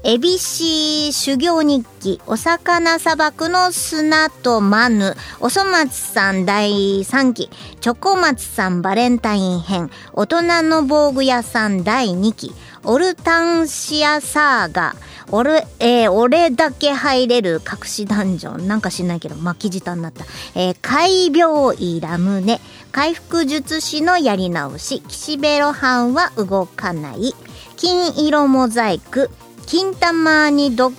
[0.10, 7.50] エビシ修行日記、お魚砂漠の砂とマヌ、おそ松さん第3期、
[7.82, 12.54] チョコ松さんバレンタイン編、大人の防具屋さん第2期、
[12.86, 14.96] オルタンシアサーガ、
[15.30, 18.66] 俺、えー、俺だけ入れる隠しダンジョン。
[18.66, 20.24] なんか知んないけど、巻き舌になった。
[20.56, 22.62] えー、怪病医ラムネ。
[22.94, 25.02] 回復術師のやり直し。
[25.10, 27.36] 岸辺露伴は動かない。
[27.76, 29.30] 金色モザイク。
[29.68, 30.96] 金玉にドッグ。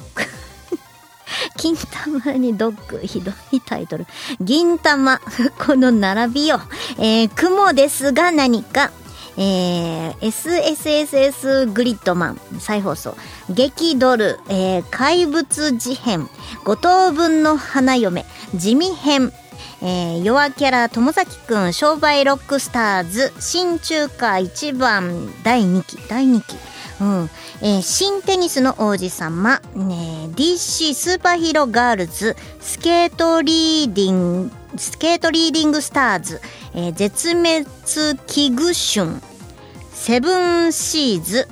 [1.57, 4.07] 金玉にドッグ、ひどいタイトル。
[4.41, 5.21] 銀玉、
[5.59, 6.61] この並びよ。
[6.99, 8.91] えー、雲ですが何か。
[9.39, 12.41] えー、SSSS グリッドマン。
[12.61, 13.17] 再放送。
[13.49, 16.29] 激ドル、えー、怪物事変。
[16.65, 18.27] 五等分の花嫁。
[18.55, 19.33] 地味編。
[19.81, 21.73] えー、弱キャラ友崎くん。
[21.73, 23.33] 商売ロックスターズ。
[23.41, 25.33] 新中華一番。
[25.43, 25.97] 第2期。
[26.07, 26.57] 第2期。
[27.01, 27.31] うん。
[27.63, 36.41] えー、新テニスの王子様、ね、DC スーパーヒーローガールズ、スケートリーディング、スケートリーディングスターズ、
[36.75, 37.65] えー、絶滅
[38.27, 39.21] 危惧種、
[39.93, 41.49] セブンシーズ、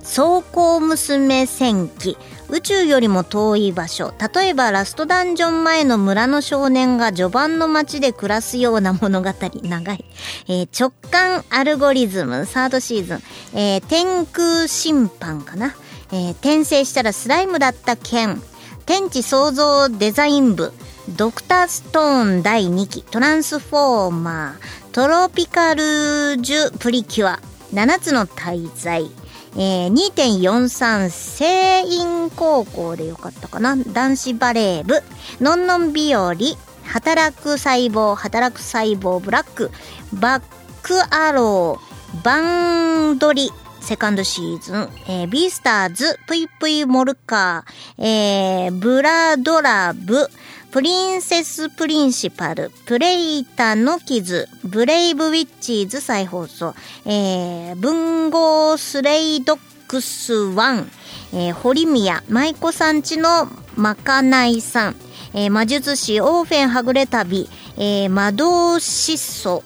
[0.00, 2.16] 装甲娘戦機、
[2.48, 4.14] 宇宙よりも遠い場所。
[4.34, 9.32] 例えばラストダンジョン前の村の少年が序盤の街で暮らすような物語。
[9.62, 10.04] 長い、
[10.48, 12.46] えー、直感アルゴリズム。
[12.46, 13.22] サードシーズン、
[13.54, 15.74] えー、天空審判かな、
[16.12, 18.40] えー、転生したらスライムだった剣。
[18.86, 20.72] 天地創造デザイン部。
[21.16, 23.02] ドクターストーン第2期。
[23.02, 24.92] トランスフォーマー。
[24.92, 27.40] トロピカルジュプリキュア。
[27.74, 29.10] 7つの大罪。
[29.54, 33.76] えー、2.43聖院高校でよかったかな？
[33.76, 35.02] 男子バレー部。
[35.40, 36.34] のんのん日和
[36.84, 39.70] 働く細胞働く細胞ブラック。
[40.12, 40.42] バッ
[40.82, 50.28] クアローバンドリセカンドシーズン、えー、ビースターズ、ぷいぷいモルカー、えー、ブラドラブ、
[50.76, 56.74] プリンセスプリンシパル、プレイタの傷、ブレイブウィッチーズ再放送、
[57.06, 59.58] えー、文豪スレイドッ
[59.88, 60.84] クス1、
[61.32, 64.96] えー、堀宮、舞妓さんちのまかないさん、
[65.32, 67.48] えー、魔術師オーフェンはぐれ旅、
[67.78, 69.62] えー、魔導失踪、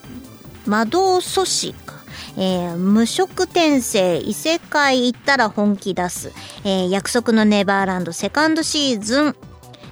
[0.65, 1.99] 魔導阻止か。
[2.37, 6.33] えー、無職転生異世界行ったら本気出す、
[6.65, 9.37] えー、約束のネバーランドセカンドシーズン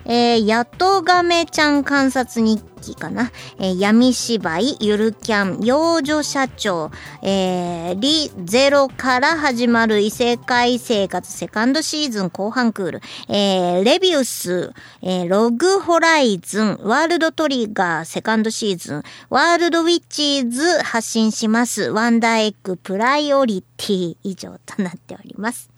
[0.09, 3.31] えー、やとがめちゃん観察日記かな。
[3.59, 6.91] えー、闇芝居、ゆるキャン、幼女社長、
[7.23, 21.91] えー、リゼロから始まる異世界生活セカンドシーズン後半クール、えー、レビウス、えー、ログホライズン、ワールドトリガーセカンドシーズン、ワールドウィッチーズ発進します。
[21.91, 25.78] ワンダーエッグプライオリティ以上となっております。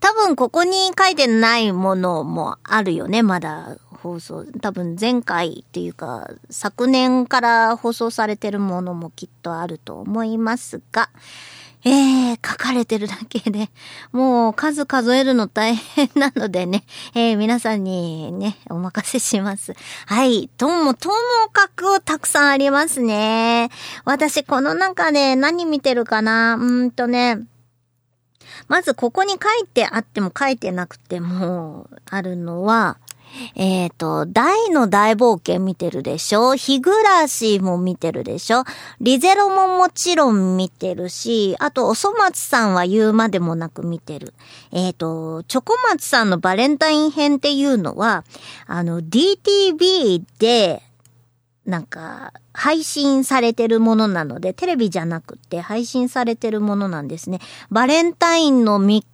[0.00, 4.44] 多分ここに書いてないものもあるよね、まだ放送。
[4.60, 11.08] 多分前回っていうか、昨年から放送されてるものもきっとあると思いますが、
[11.84, 13.68] えー、書かれてるだけで、
[14.12, 19.74] もう数数えるの大変なのでね、 えー、皆さんにね、お任せします。
[20.06, 20.48] はい。
[20.56, 21.14] とも、とも
[21.52, 23.68] かくたくさんありますね。
[24.04, 26.54] 私、この中で何見てるかな？
[26.54, 27.40] うんとね、
[28.68, 32.98] まずここに書いてあっても書いてなくてもあるのは、
[33.54, 36.54] えっ、と、大の大冒険見てるでしょ？
[36.54, 38.64] 日暮らしも見てるでしょ？
[39.00, 44.34] リゼロももちろん見てるし、あと、おそ松さんは言うまでもなく見てる。
[44.70, 48.24] えっ、と、チョコ松さんのバレンタイン編っていうのは、
[48.66, 50.82] あの、DTV で、
[51.66, 57.40] なんか、配信されてるものなので、テレビじゃなくて配信されてるものなんですね。
[57.70, 59.04] バレンタインの3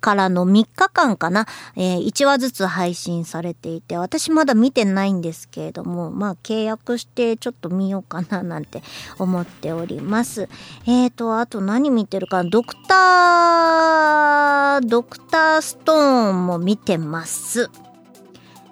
[0.00, 1.46] からの3日間かな、
[1.76, 8.82] えー、1話ずつ配信されていて、私まだ見てないんですけれども、まあ契約してちょっと見ようかななんて
[9.18, 10.48] 思っております。
[10.86, 17.70] えーと、あと何見てるか、ドクター、ドクターストーンも見てます。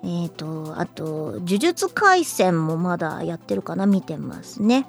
[0.02, 4.86] えっ、ー、と、あと、呪術廻戦もまだやってるかな見てますね。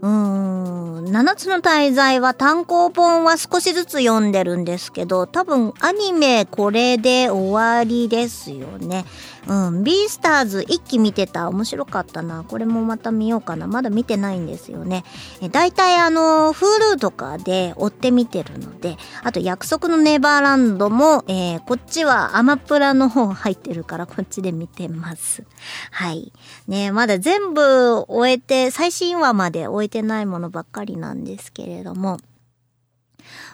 [0.00, 9.04] うーん、7つの大罪は単行本は少しずつ読んでるんですけど、多分アニメこれで終わりですよね。
[9.48, 11.48] うん、ビースターズ一期見てた。
[11.48, 12.44] 面白かったな。
[12.44, 13.66] これもまた見ようかな。
[13.66, 15.04] まだ見てないんですよね。
[15.40, 25.44] え大体あの、Hulu とかで追って見てるので、あと約束のネバーランドも、えー、こっちはアマプラの方入ってるからこっちで見てます。
[25.92, 26.30] はい。
[26.66, 32.18] ねまだ全部終えて、最新話まで終えてないものばっかりなんですけれども、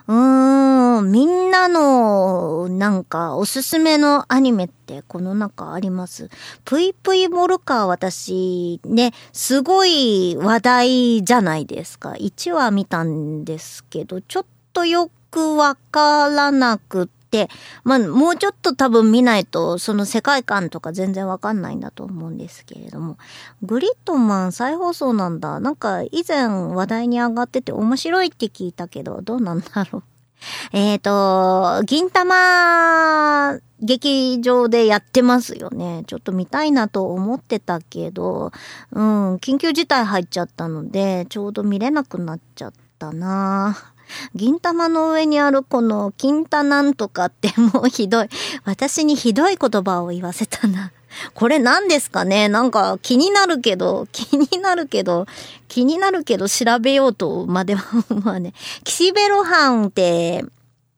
[0.07, 6.29] うーん、みんなの、なんか、おすすめのアニメってこの中あります？
[6.65, 12.11] ぷいぷいモルカー私、ね、すごい話題じゃないですか。
[12.19, 17.49] 1話見たんですけど、ちょっとよくわからなくて、
[17.83, 23.19] まあ、もうちょっと多分見ないと、その世界観とか全然わかんないんだと思うんですけれども、
[23.63, 25.59] グリッドマン再放送なんだ。
[25.59, 30.03] なんか以前話題に上がってて面白いって聞いたけど、どうなんだろう。
[30.73, 36.05] えっ、ー、と、銀玉劇場でやってますよね。
[36.07, 38.53] ちょっと見たいなと思ってたけど、
[38.93, 43.94] うん、緊急事態入っちゃったので、ちょうど見れなくなっちゃったな
[44.35, 48.29] 銀玉の上にあるこの金太なんとかってもうひどい。
[48.65, 50.93] 私にひどい言葉を言わせたな。
[51.35, 52.49] これ何ですかね？
[52.49, 55.27] なんか気になるけど、気になるけど、
[55.69, 57.85] 気になるけど調べようとまでは、
[58.23, 58.53] まあね、
[58.85, 60.45] 岸辺露伴って、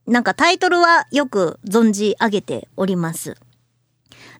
[0.06, 3.36] なんかタイトルはよく存じ上げております。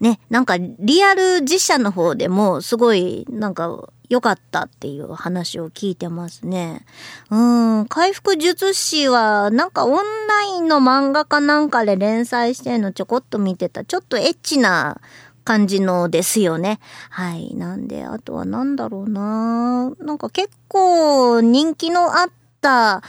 [0.01, 6.85] ね、なんかリアル実写の方でもすごいなんか良かったっていう話を聞いてますね。
[7.31, 7.37] う
[7.83, 9.95] ん、回復術師はなんかオン
[10.29, 13.85] ラインの漫画かなんかで連載してるのちょこっと見てた。
[13.85, 15.01] ちょっとエッチな
[15.45, 16.81] 感じのですよね。
[17.11, 17.55] はい。
[17.55, 22.31] なんで、あとはなんだろうななんか結構人気のあっ
[22.61, 23.03] た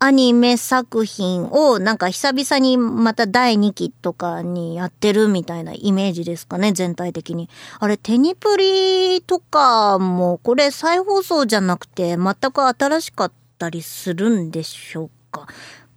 [0.00, 7.48] アニメ作品をなんか久々にまた第2期とかにやってるみたいなイメージですかね、全体的に。
[7.80, 15.48] あれ、テニプリとかもこれ再放送じゃなくて全く新しかったりするんでしょうか。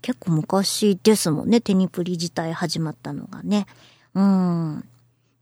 [0.01, 3.67] 結構昔ですもんね、テニプリ自体始まったのがね。
[4.15, 4.83] うん。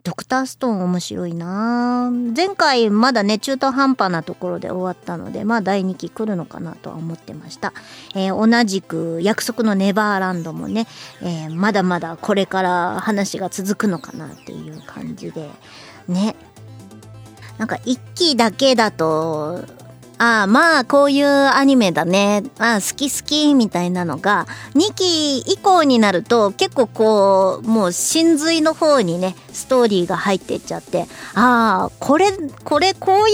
[0.10, 7.74] ドクターストーン面白いな前回まだね、中途半端なところで終わったので、まあ第2期来るのかなとは思ってました。
[8.16, 10.88] えー、同じく約束のネバーランドもね、
[11.22, 15.48] えー、まだまだこれから話が続くのかなっていう感じで、
[16.08, 16.36] ね。
[17.60, 19.64] なんか1期だけだと、
[20.22, 22.44] ああ、まあ、こういうアニメだね。
[22.58, 32.34] まあ、好き好きみたいなのが、2期以降になると結構こう、もう真髄の方にね、ストーリーが入っていっちゃって、ああ、これ、
[32.66, 33.34] これ、こうい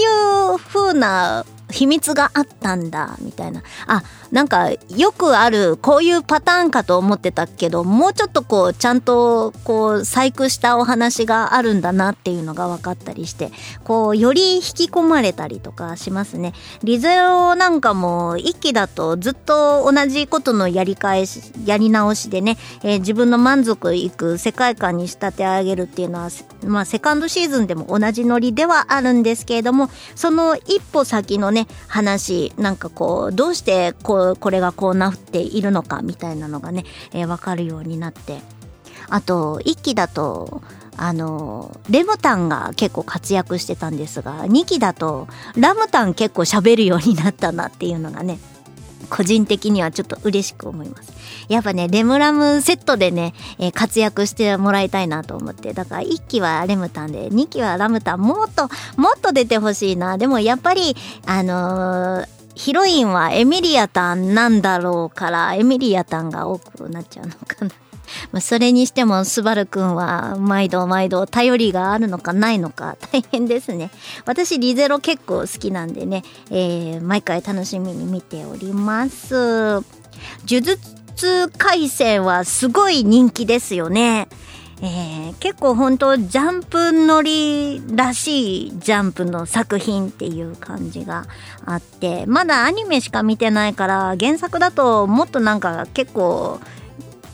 [0.54, 3.62] う風な秘密があったんだ、みたいな。
[3.86, 4.02] あ、
[4.32, 13.50] なんかよくあるこういうパターンかと思ってたけどもうちょっとこうちゃんとこう細工したお話があるんだなっていうのが分かったりして
[13.84, 16.52] こうより引き込まれたりとかしますね。
[16.82, 26.30] リゼロなんかも一期だとずっと同じことのやり返しやり直しでね、えー、自分の満足いく世界観に仕立て上げるっていうのは
[26.64, 38.40] まあセカンドシーズンでも同じノリではあるんですけれどもその一歩先のねね話なんかこうどうしてこうこれがこうなっているのかみたいなのがね、えー、分かるようになって
[39.08, 40.62] あと1期だと
[40.98, 48.38] あのレムタンが結構活躍してたんですが2期だとラムタン結構喋るようになったなっていうのがね
[49.08, 51.15] 個人的にはちょっと嬉しく思います。
[51.48, 55.72] やっぱね、レムラムセットでね、えー、活躍してもらいたいなと思って。
[55.72, 60.18] だから1期はレムタンで、2期はラムタン、もっと、もっと出てほしいな。
[60.18, 67.70] でもやっぱり、あのーヒロインはエミリアタンなんだろうから、エミリアタンが多くなっちゃうのかな。
[68.32, 73.90] まあそれにしても、スバルくんは、毎度毎度、頼りがあるのかないのか、大変ですね。
[74.24, 79.34] 私、リゼロ結構好きなんでね、えー、毎回楽しみに見ております。
[79.34, 79.82] 呪
[80.46, 80.95] 術
[81.56, 84.28] 回戦はすごい人気ですよね。
[84.82, 91.26] えー結構本当ジャンプ乗りらしいジャンプの作品っていう感じが
[91.64, 96.58] あってまだアニメしか見てないから原作だともっとなんか結構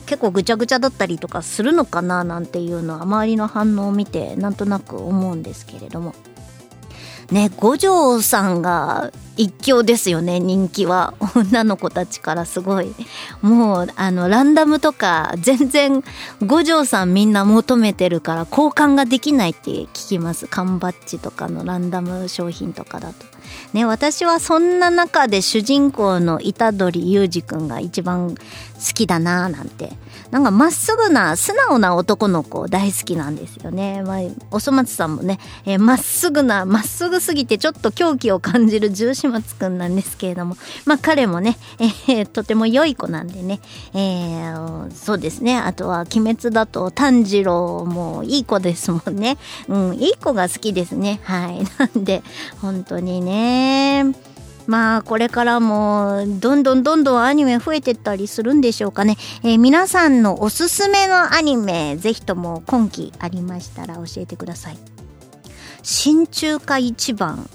[0.05, 6.13] 結構ぐちゃぐちゃだったりとかするのかななんていうのは周りの反応を見てなんとなく思うんですけれども
[7.33, 11.15] ね五条さんが一強ですよね人気は。
[11.35, 12.93] 女の子たちからすごい。
[13.41, 16.03] もうあのランダムとか全然
[16.45, 20.47] 五条さんみんな求めてるから交換ができないって聞きます。
[20.47, 23.32] 缶バッジとかのランダム商品とかだと。
[23.73, 28.39] ね私はそんな中で主人公の虎杖裕二くんが一番好
[28.93, 29.93] きだななんて
[30.33, 34.01] なんかまっすぐな素直な男の子大好きなんですよね。
[34.01, 41.55] まあ、おそ松さんもね、えーまっすぐな、まっすぐすぎてちょっと狂気を感じる重始末くんなんですけれども、まあ彼もね、
[42.09, 43.59] えーとても良い子なんでね、
[43.93, 45.55] えーそうですね。
[45.55, 49.37] あとは鬼滅だと炭治郎もいい子ですもんね。
[49.67, 51.19] うん、いい子が好きですね。
[51.25, 51.63] はい。
[51.77, 52.23] なんで、
[52.59, 53.32] 本当にね。
[53.33, 54.15] ね。
[54.65, 64.77] まあこれからもどんどんどんどんアニメ増えてったりするんでしょうかね、えー皆さんのおすすめのアニメぜひとも今期ありましたら教えてください。
[65.81, 67.49] 新中華一番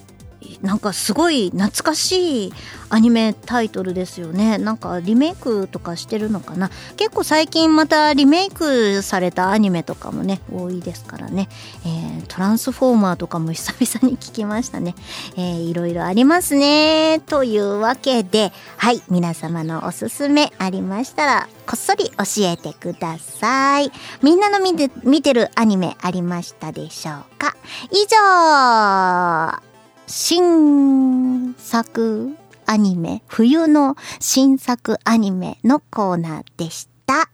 [0.63, 2.53] なんかすごい懐かしい
[2.91, 4.59] アニメタイトルですよね。
[4.59, 6.71] なんかリメイクとかしてるのかな。
[6.97, 11.49] 結構最近またリメイクされたアニメとかもね多いですからね、
[11.85, 14.95] えートランスフォーマーとかも久々に聞きましたね、
[15.37, 17.21] えーいろいろありますね。
[17.27, 23.93] というわけではい皆様のおすすめありましたらこっそり教えてください。
[24.23, 27.55] みんなの見て見てるアニメありましたでしょうか？
[27.91, 29.68] 以上。
[30.11, 32.35] 新作
[32.65, 37.29] アニメ、冬の新作アニメのコーナーでした。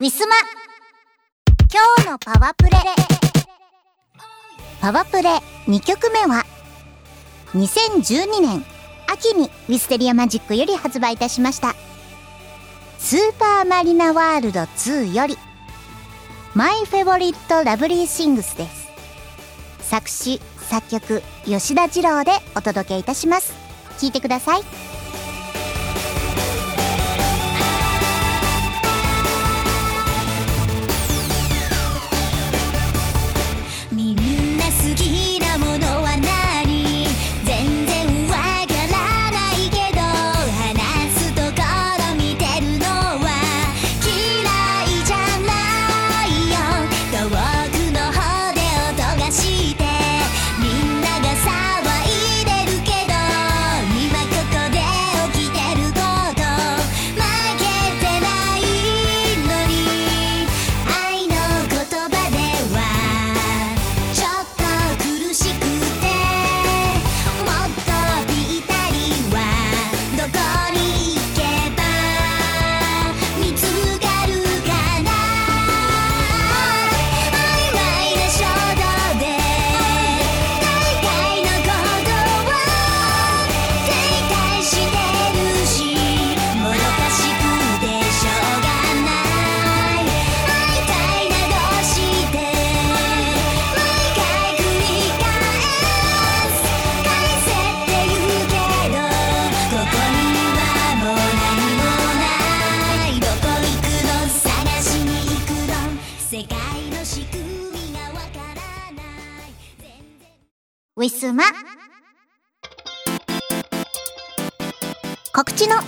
[0.00, 0.36] ウィスマ
[1.72, 2.72] 今日のパワープレ。
[4.82, 5.30] パワープレ
[5.66, 6.44] 2曲目は
[7.54, 8.62] 2012年
[9.10, 11.74] 秋にウィステリアマジックより発売いたしました。
[12.98, 15.38] スーパーマリナワールド2より
[16.54, 18.90] マイフェボリットラブリーシングスです。
[19.88, 20.38] 作詞
[20.70, 23.52] 作曲吉田二郎でお届けいたします。
[23.98, 24.99] 聞いてください。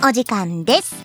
[0.05, 0.95] お時間です。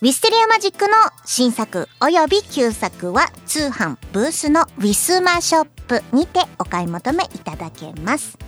[0.00, 0.94] ウィステリアマジックの
[1.26, 8.38] 新作及び旧作は通販ブースのウィスマショップにてお買い求めいただけます。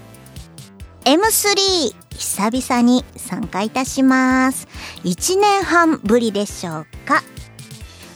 [1.05, 4.68] M3 久々に参加いたします。
[5.05, 7.22] 1年半ぶりでしょうか。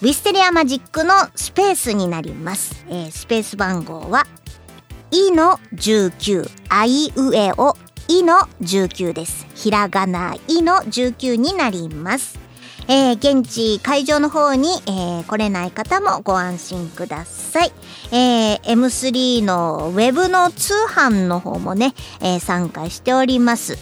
[0.00, 4.26] ウィステリアマジックのスペースになります、えースペース番号は
[5.12, 7.76] 「い」の19「あいうえお」
[8.08, 9.47] 「い」の19です。
[9.58, 12.38] ひらがな「い」の19になります
[12.86, 17.72] えー現地会場の方に、えー来れない方もご安心ください。
[18.12, 23.76] えー M3 のウェブの通販の方もね、えー参加しております。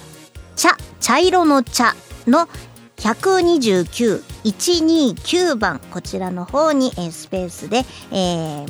[0.56, 1.94] 茶茶色の茶
[2.26, 2.48] の
[2.96, 8.66] 129129番こちらの方に、えースペースで、えー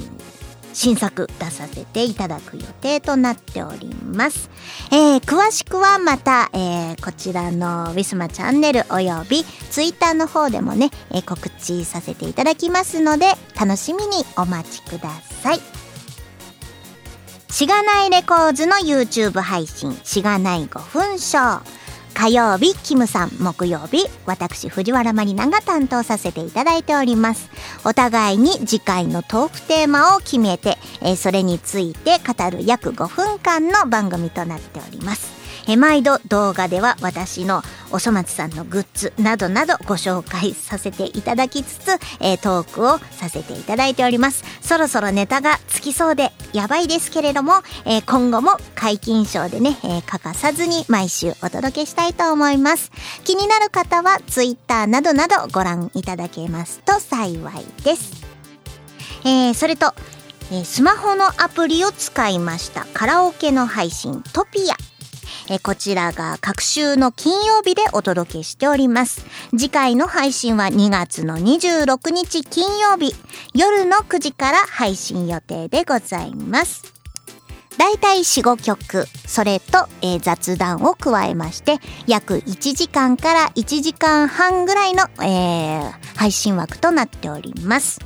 [0.76, 4.50] 新作出させていただく予定となっております。
[4.92, 15.08] えー詳しくはまた、えーこちらのウィスマチャンネルおよびツイッターの方でもね、えー告知させていただきますので楽しみにお待ちくだ
[15.42, 15.60] さい。
[17.48, 21.85] しがないレコーズの YouTube 配信、しがない5分ショー。
[22.18, 27.50] 火曜日、キムさん、木曜日、私、藤原まりなが担当させていただいております。
[27.84, 35.35] お互いに次回のトークテーマを決めて、えーそれについて語る約5分間の番組となっております。
[35.68, 41.90] え毎度動画では私のおそ松さんのグッズなどなどご紹介させていただきつつ、
[42.20, 44.44] えートークをさせていただいております。
[44.60, 47.54] そろそろネタがつきそうでやばいですけれども、
[47.84, 52.90] えー今後も解禁賞でね、えー欠かさずに毎週お届けしたいと思います。
[53.24, 58.12] 気になる方は Twitter などなどご覧いただけますと幸いです。
[59.24, 59.92] えそれと、
[60.52, 64.76] えスマホのアプリを使いましたカラオケの配信トピア。
[65.48, 69.24] えこちらが各週の金曜日でお届けしております。
[69.50, 73.14] 次回の配信は2月の26日金曜日
[73.54, 76.92] 夜の9時から配信予定でございます。
[77.78, 88.00] だいたい4、5曲、それと、えー雑談を加えまして、約1時間から1時間半ぐらいの、えー配信枠となっております。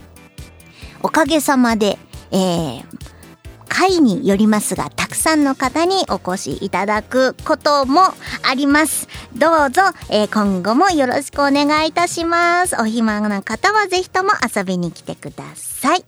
[1.02, 1.98] おかげさまで、
[2.32, 2.84] えー
[3.70, 8.02] 回によりますが、たくさんの方にお越しいただくことも
[8.42, 9.08] あります。
[9.34, 12.76] どうぞ、えー今後もよろしくお願いいたします。
[12.80, 16.04] お暇な方はぜひとも遊びに来てください。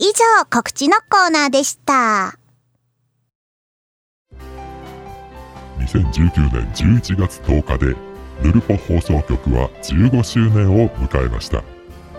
[0.00, 2.38] 以上、告知のコーナーでした。
[5.78, 7.96] 2019年11月10日で
[8.42, 11.62] ヌルポ放送局は15周年を迎えました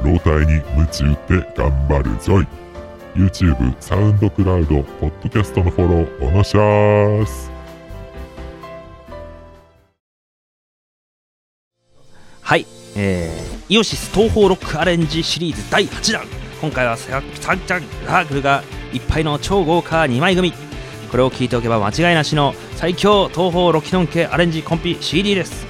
[0.03, 2.47] 老体に夢中って頑張るぞい
[3.16, 7.51] YouTube、サウンドクラウド、ポッドキャストのフォローおのしゃーす。
[12.41, 16.26] はい、えー、イオシス東方ロックアレンジシリーズ第8弾。
[16.62, 20.53] 今回はササンチャンラークルがいっぱいの超豪華2枚組。
[21.10, 25.66] これを聞いておけば間違いなしの最強東方ロキノン系アレンジコンピ CD です。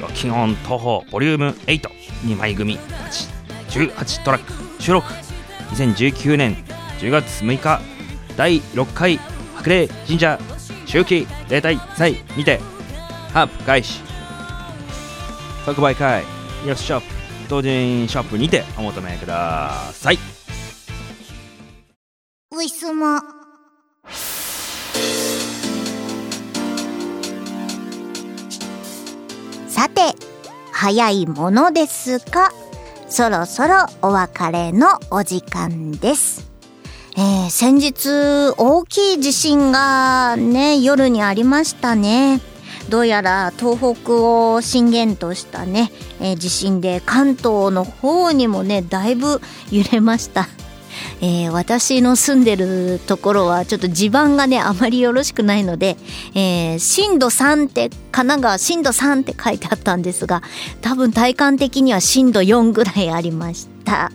[0.00, 2.78] ロキノン東方ボリューム82枚組
[3.70, 5.25] 18トラック収録。
[5.74, 6.56] 2019年
[7.00, 7.80] 10月6日
[8.36, 9.18] 第6回
[9.56, 10.38] 白麗神社
[10.86, 12.60] 秋季例大祭にて
[13.32, 14.00] ハープ開始
[15.64, 16.22] 即売会
[16.64, 17.06] イオシスショップ
[17.48, 20.18] 同人ショップにてお求めください。
[22.52, 23.22] ウィスマ。
[29.68, 30.00] さて、
[30.72, 32.50] 早いものですが、
[33.08, 36.50] そろそろお別れのお時間です。
[37.16, 42.40] えー先日大きい地震がね、夜にありましたね。
[42.88, 44.12] どうやら東北
[44.52, 49.40] を震源としたね、えー地震で関東の方にもね、だいぶ
[49.70, 50.48] 揺れました。
[51.20, 55.96] えー私の住んでるところはちょっと地盤がねあまりよろしくないので、
[56.34, 60.42] えー震度3って神奈川震度3って書いてあったんですが
[60.80, 64.12] 多分体感的には震度4ぐらいありました。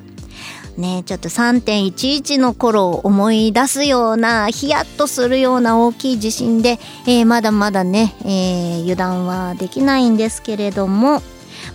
[0.78, 11.22] ねちょっと3.11の頃を思い出すようなヒヤッとするような大きい地震で、えーまだまだね、えー油断はできないんですけれども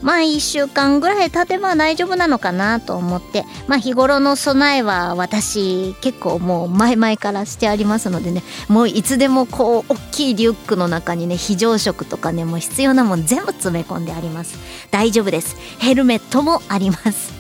[0.03, 14.59] まあ1週間ぐらい経てば大丈夫なのかなと思ってまあ日頃の備えは私結構もう前々からしてありますのでねもういつでもこう大きいリュックの中にね非常食とかねもう必要なもん全部詰め込んであります。
[14.91, 15.57] 大丈夫です。
[15.79, 17.33] ヘルメットもあります。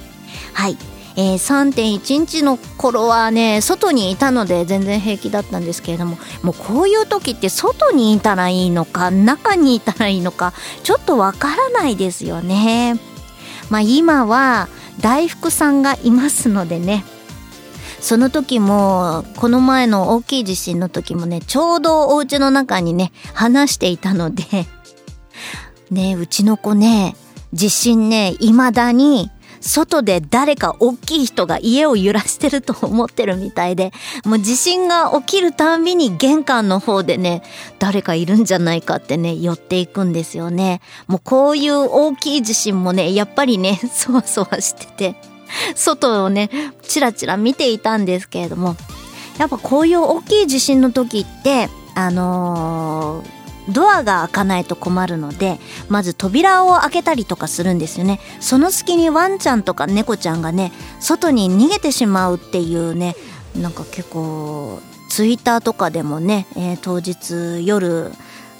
[0.52, 0.95] はい。
[1.16, 10.52] えー3.1日の頃はね外にいたので全然平気だったんですけれどももうこういう時って外にいたらいいのか中にいたらいいのか
[10.82, 13.00] ちょっとわからないですよね。
[13.70, 14.68] まあ今は
[15.00, 17.04] 大福さんがいますのでね
[18.00, 24.44] その時もこの前の大きい地震の時もねちょうどお家の中にね話していたので
[25.90, 27.16] ねうちの子ね
[27.52, 29.30] 地震ね未だに
[29.66, 33.92] 外で誰か大きい人が家を揺らしてると思ってるみたいで、
[34.24, 37.42] もう地震が起きるたんびに玄関の方でね、
[37.78, 40.80] 誰かいるんじゃないかってね、寄っていくんですよね。
[41.06, 45.16] もうこういう大きい地震もね、やっぱりね、 そわそわしてて、
[45.74, 46.50] 外をね、
[46.82, 48.76] チラチラ見ていたんですけれども、
[49.38, 53.35] やっぱこういう大きい地震の時って、あのー
[53.68, 55.58] ドアが開かないと困るので
[55.88, 58.20] まず扉を開けたりとかするんですよね。
[58.40, 63.16] その隙にワンちゃんとか猫ちゃんがね外に逃げてしまうっていうね
[63.54, 68.12] なんか結構ツイッターとかでもね、えー当日夜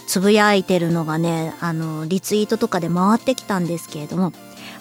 [0.07, 4.33] つぶやいてるのがねあのリツイートとかで回ってきたんですけれども、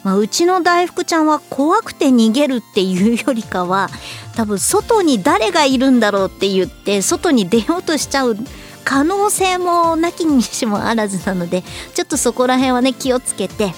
[0.03, 3.89] まあ、うちの大福ちゃんは怖くて逃げるっていうよりかは
[4.36, 8.38] 多分外に誰がいるんだろうって言って外に出ようとしちゃう
[8.86, 11.63] 可能性もなきにしもあらずなので
[11.93, 13.73] ちょっとそこら辺はね気をつけて。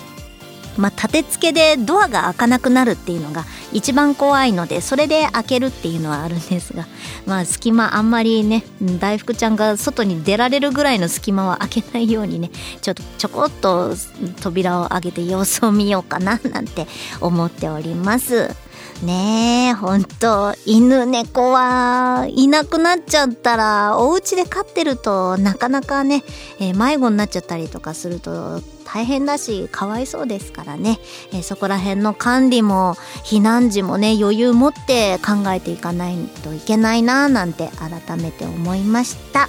[0.77, 6.85] まあ、立て付けでドアが開かなくなるっていうのが一番怖いのでそれで開けるっていうのはあるんですが
[7.25, 8.63] まあ隙間あんまりね
[8.99, 12.51] 大福ちゃんが外に出られるぐらいの隙間は開けないようにね
[12.81, 13.95] ちょっとちょこっと
[14.41, 16.85] 扉を開けて様子を見ようかななんて
[17.21, 18.66] 思っております。
[19.03, 20.55] ねえほんと。
[20.65, 26.23] 犬猫はいなくなっちゃったらお家で飼ってるとなかなかね、
[26.59, 30.99] えー迷子になっちゃったりとかすると大変だしかわいそうですからね、
[31.31, 39.47] えーそこら辺の管理も避難時もね余裕持って考えていかないといけないななんて改めて思いました。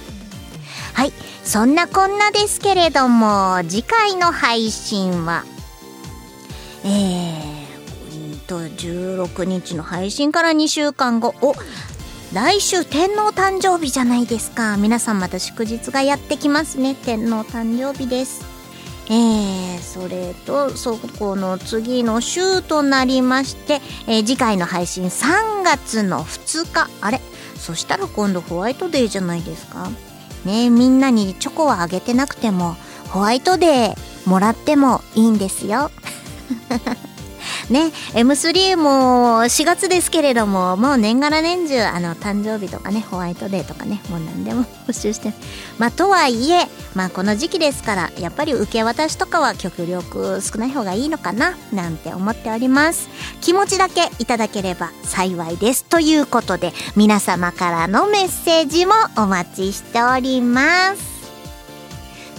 [0.93, 1.13] はい。
[1.43, 5.43] そんなこんなですけれども次回の配信は
[6.83, 7.48] えー
[8.49, 11.53] と16日の配信から2週間後お
[12.33, 14.75] 来週天皇誕生日じゃないですか。
[14.77, 16.95] 皆さんまた祝日がやってきますね。
[16.95, 18.43] 天皇誕生日です。
[19.07, 26.89] えー、それとそこの次の週となりまして、えー次回の配信3月の2日。
[27.01, 27.21] あれ？
[27.55, 29.89] そしたら今度ホワイトデーじゃないですか。
[30.45, 32.75] ねみんなにチョコはあげてなくても
[33.09, 35.91] ホワイトデーもらってもいいんですよ。
[37.69, 37.91] ね。
[38.13, 45.33] M3 も4月ですけれどももう年がら年中あの誕生日とかねホワイトデーとかねもう何でも募集して。
[45.77, 53.09] まあとはいえまあこの時期ですからやっぱり受け渡しとかは極力少ない方がいいのかななんて思っております。
[53.41, 55.85] 気持ちだけいただければ幸いです。
[55.85, 61.18] ということで皆様からのメッセージもお待ちしております。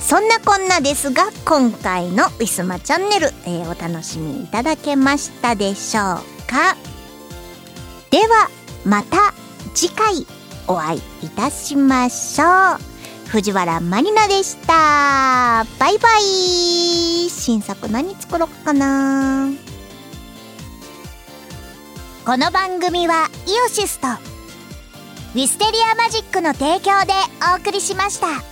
[0.01, 6.05] そんなこんなですが今回のウィスマチャンネル、えーお楽しみいただけましたでしょう
[6.49, 6.77] か？
[8.11, 8.49] では
[8.85, 9.33] また
[9.73, 10.27] 次回
[10.67, 12.79] お会いいたしましょう。
[13.29, 15.65] 藤原まりなでした。
[15.79, 17.31] バイバイ。
[17.31, 19.49] 新作何作ろうかな？
[22.27, 27.13] この番組はイオシスとウィステリアマジックの提供で
[27.55, 28.50] お送りしました。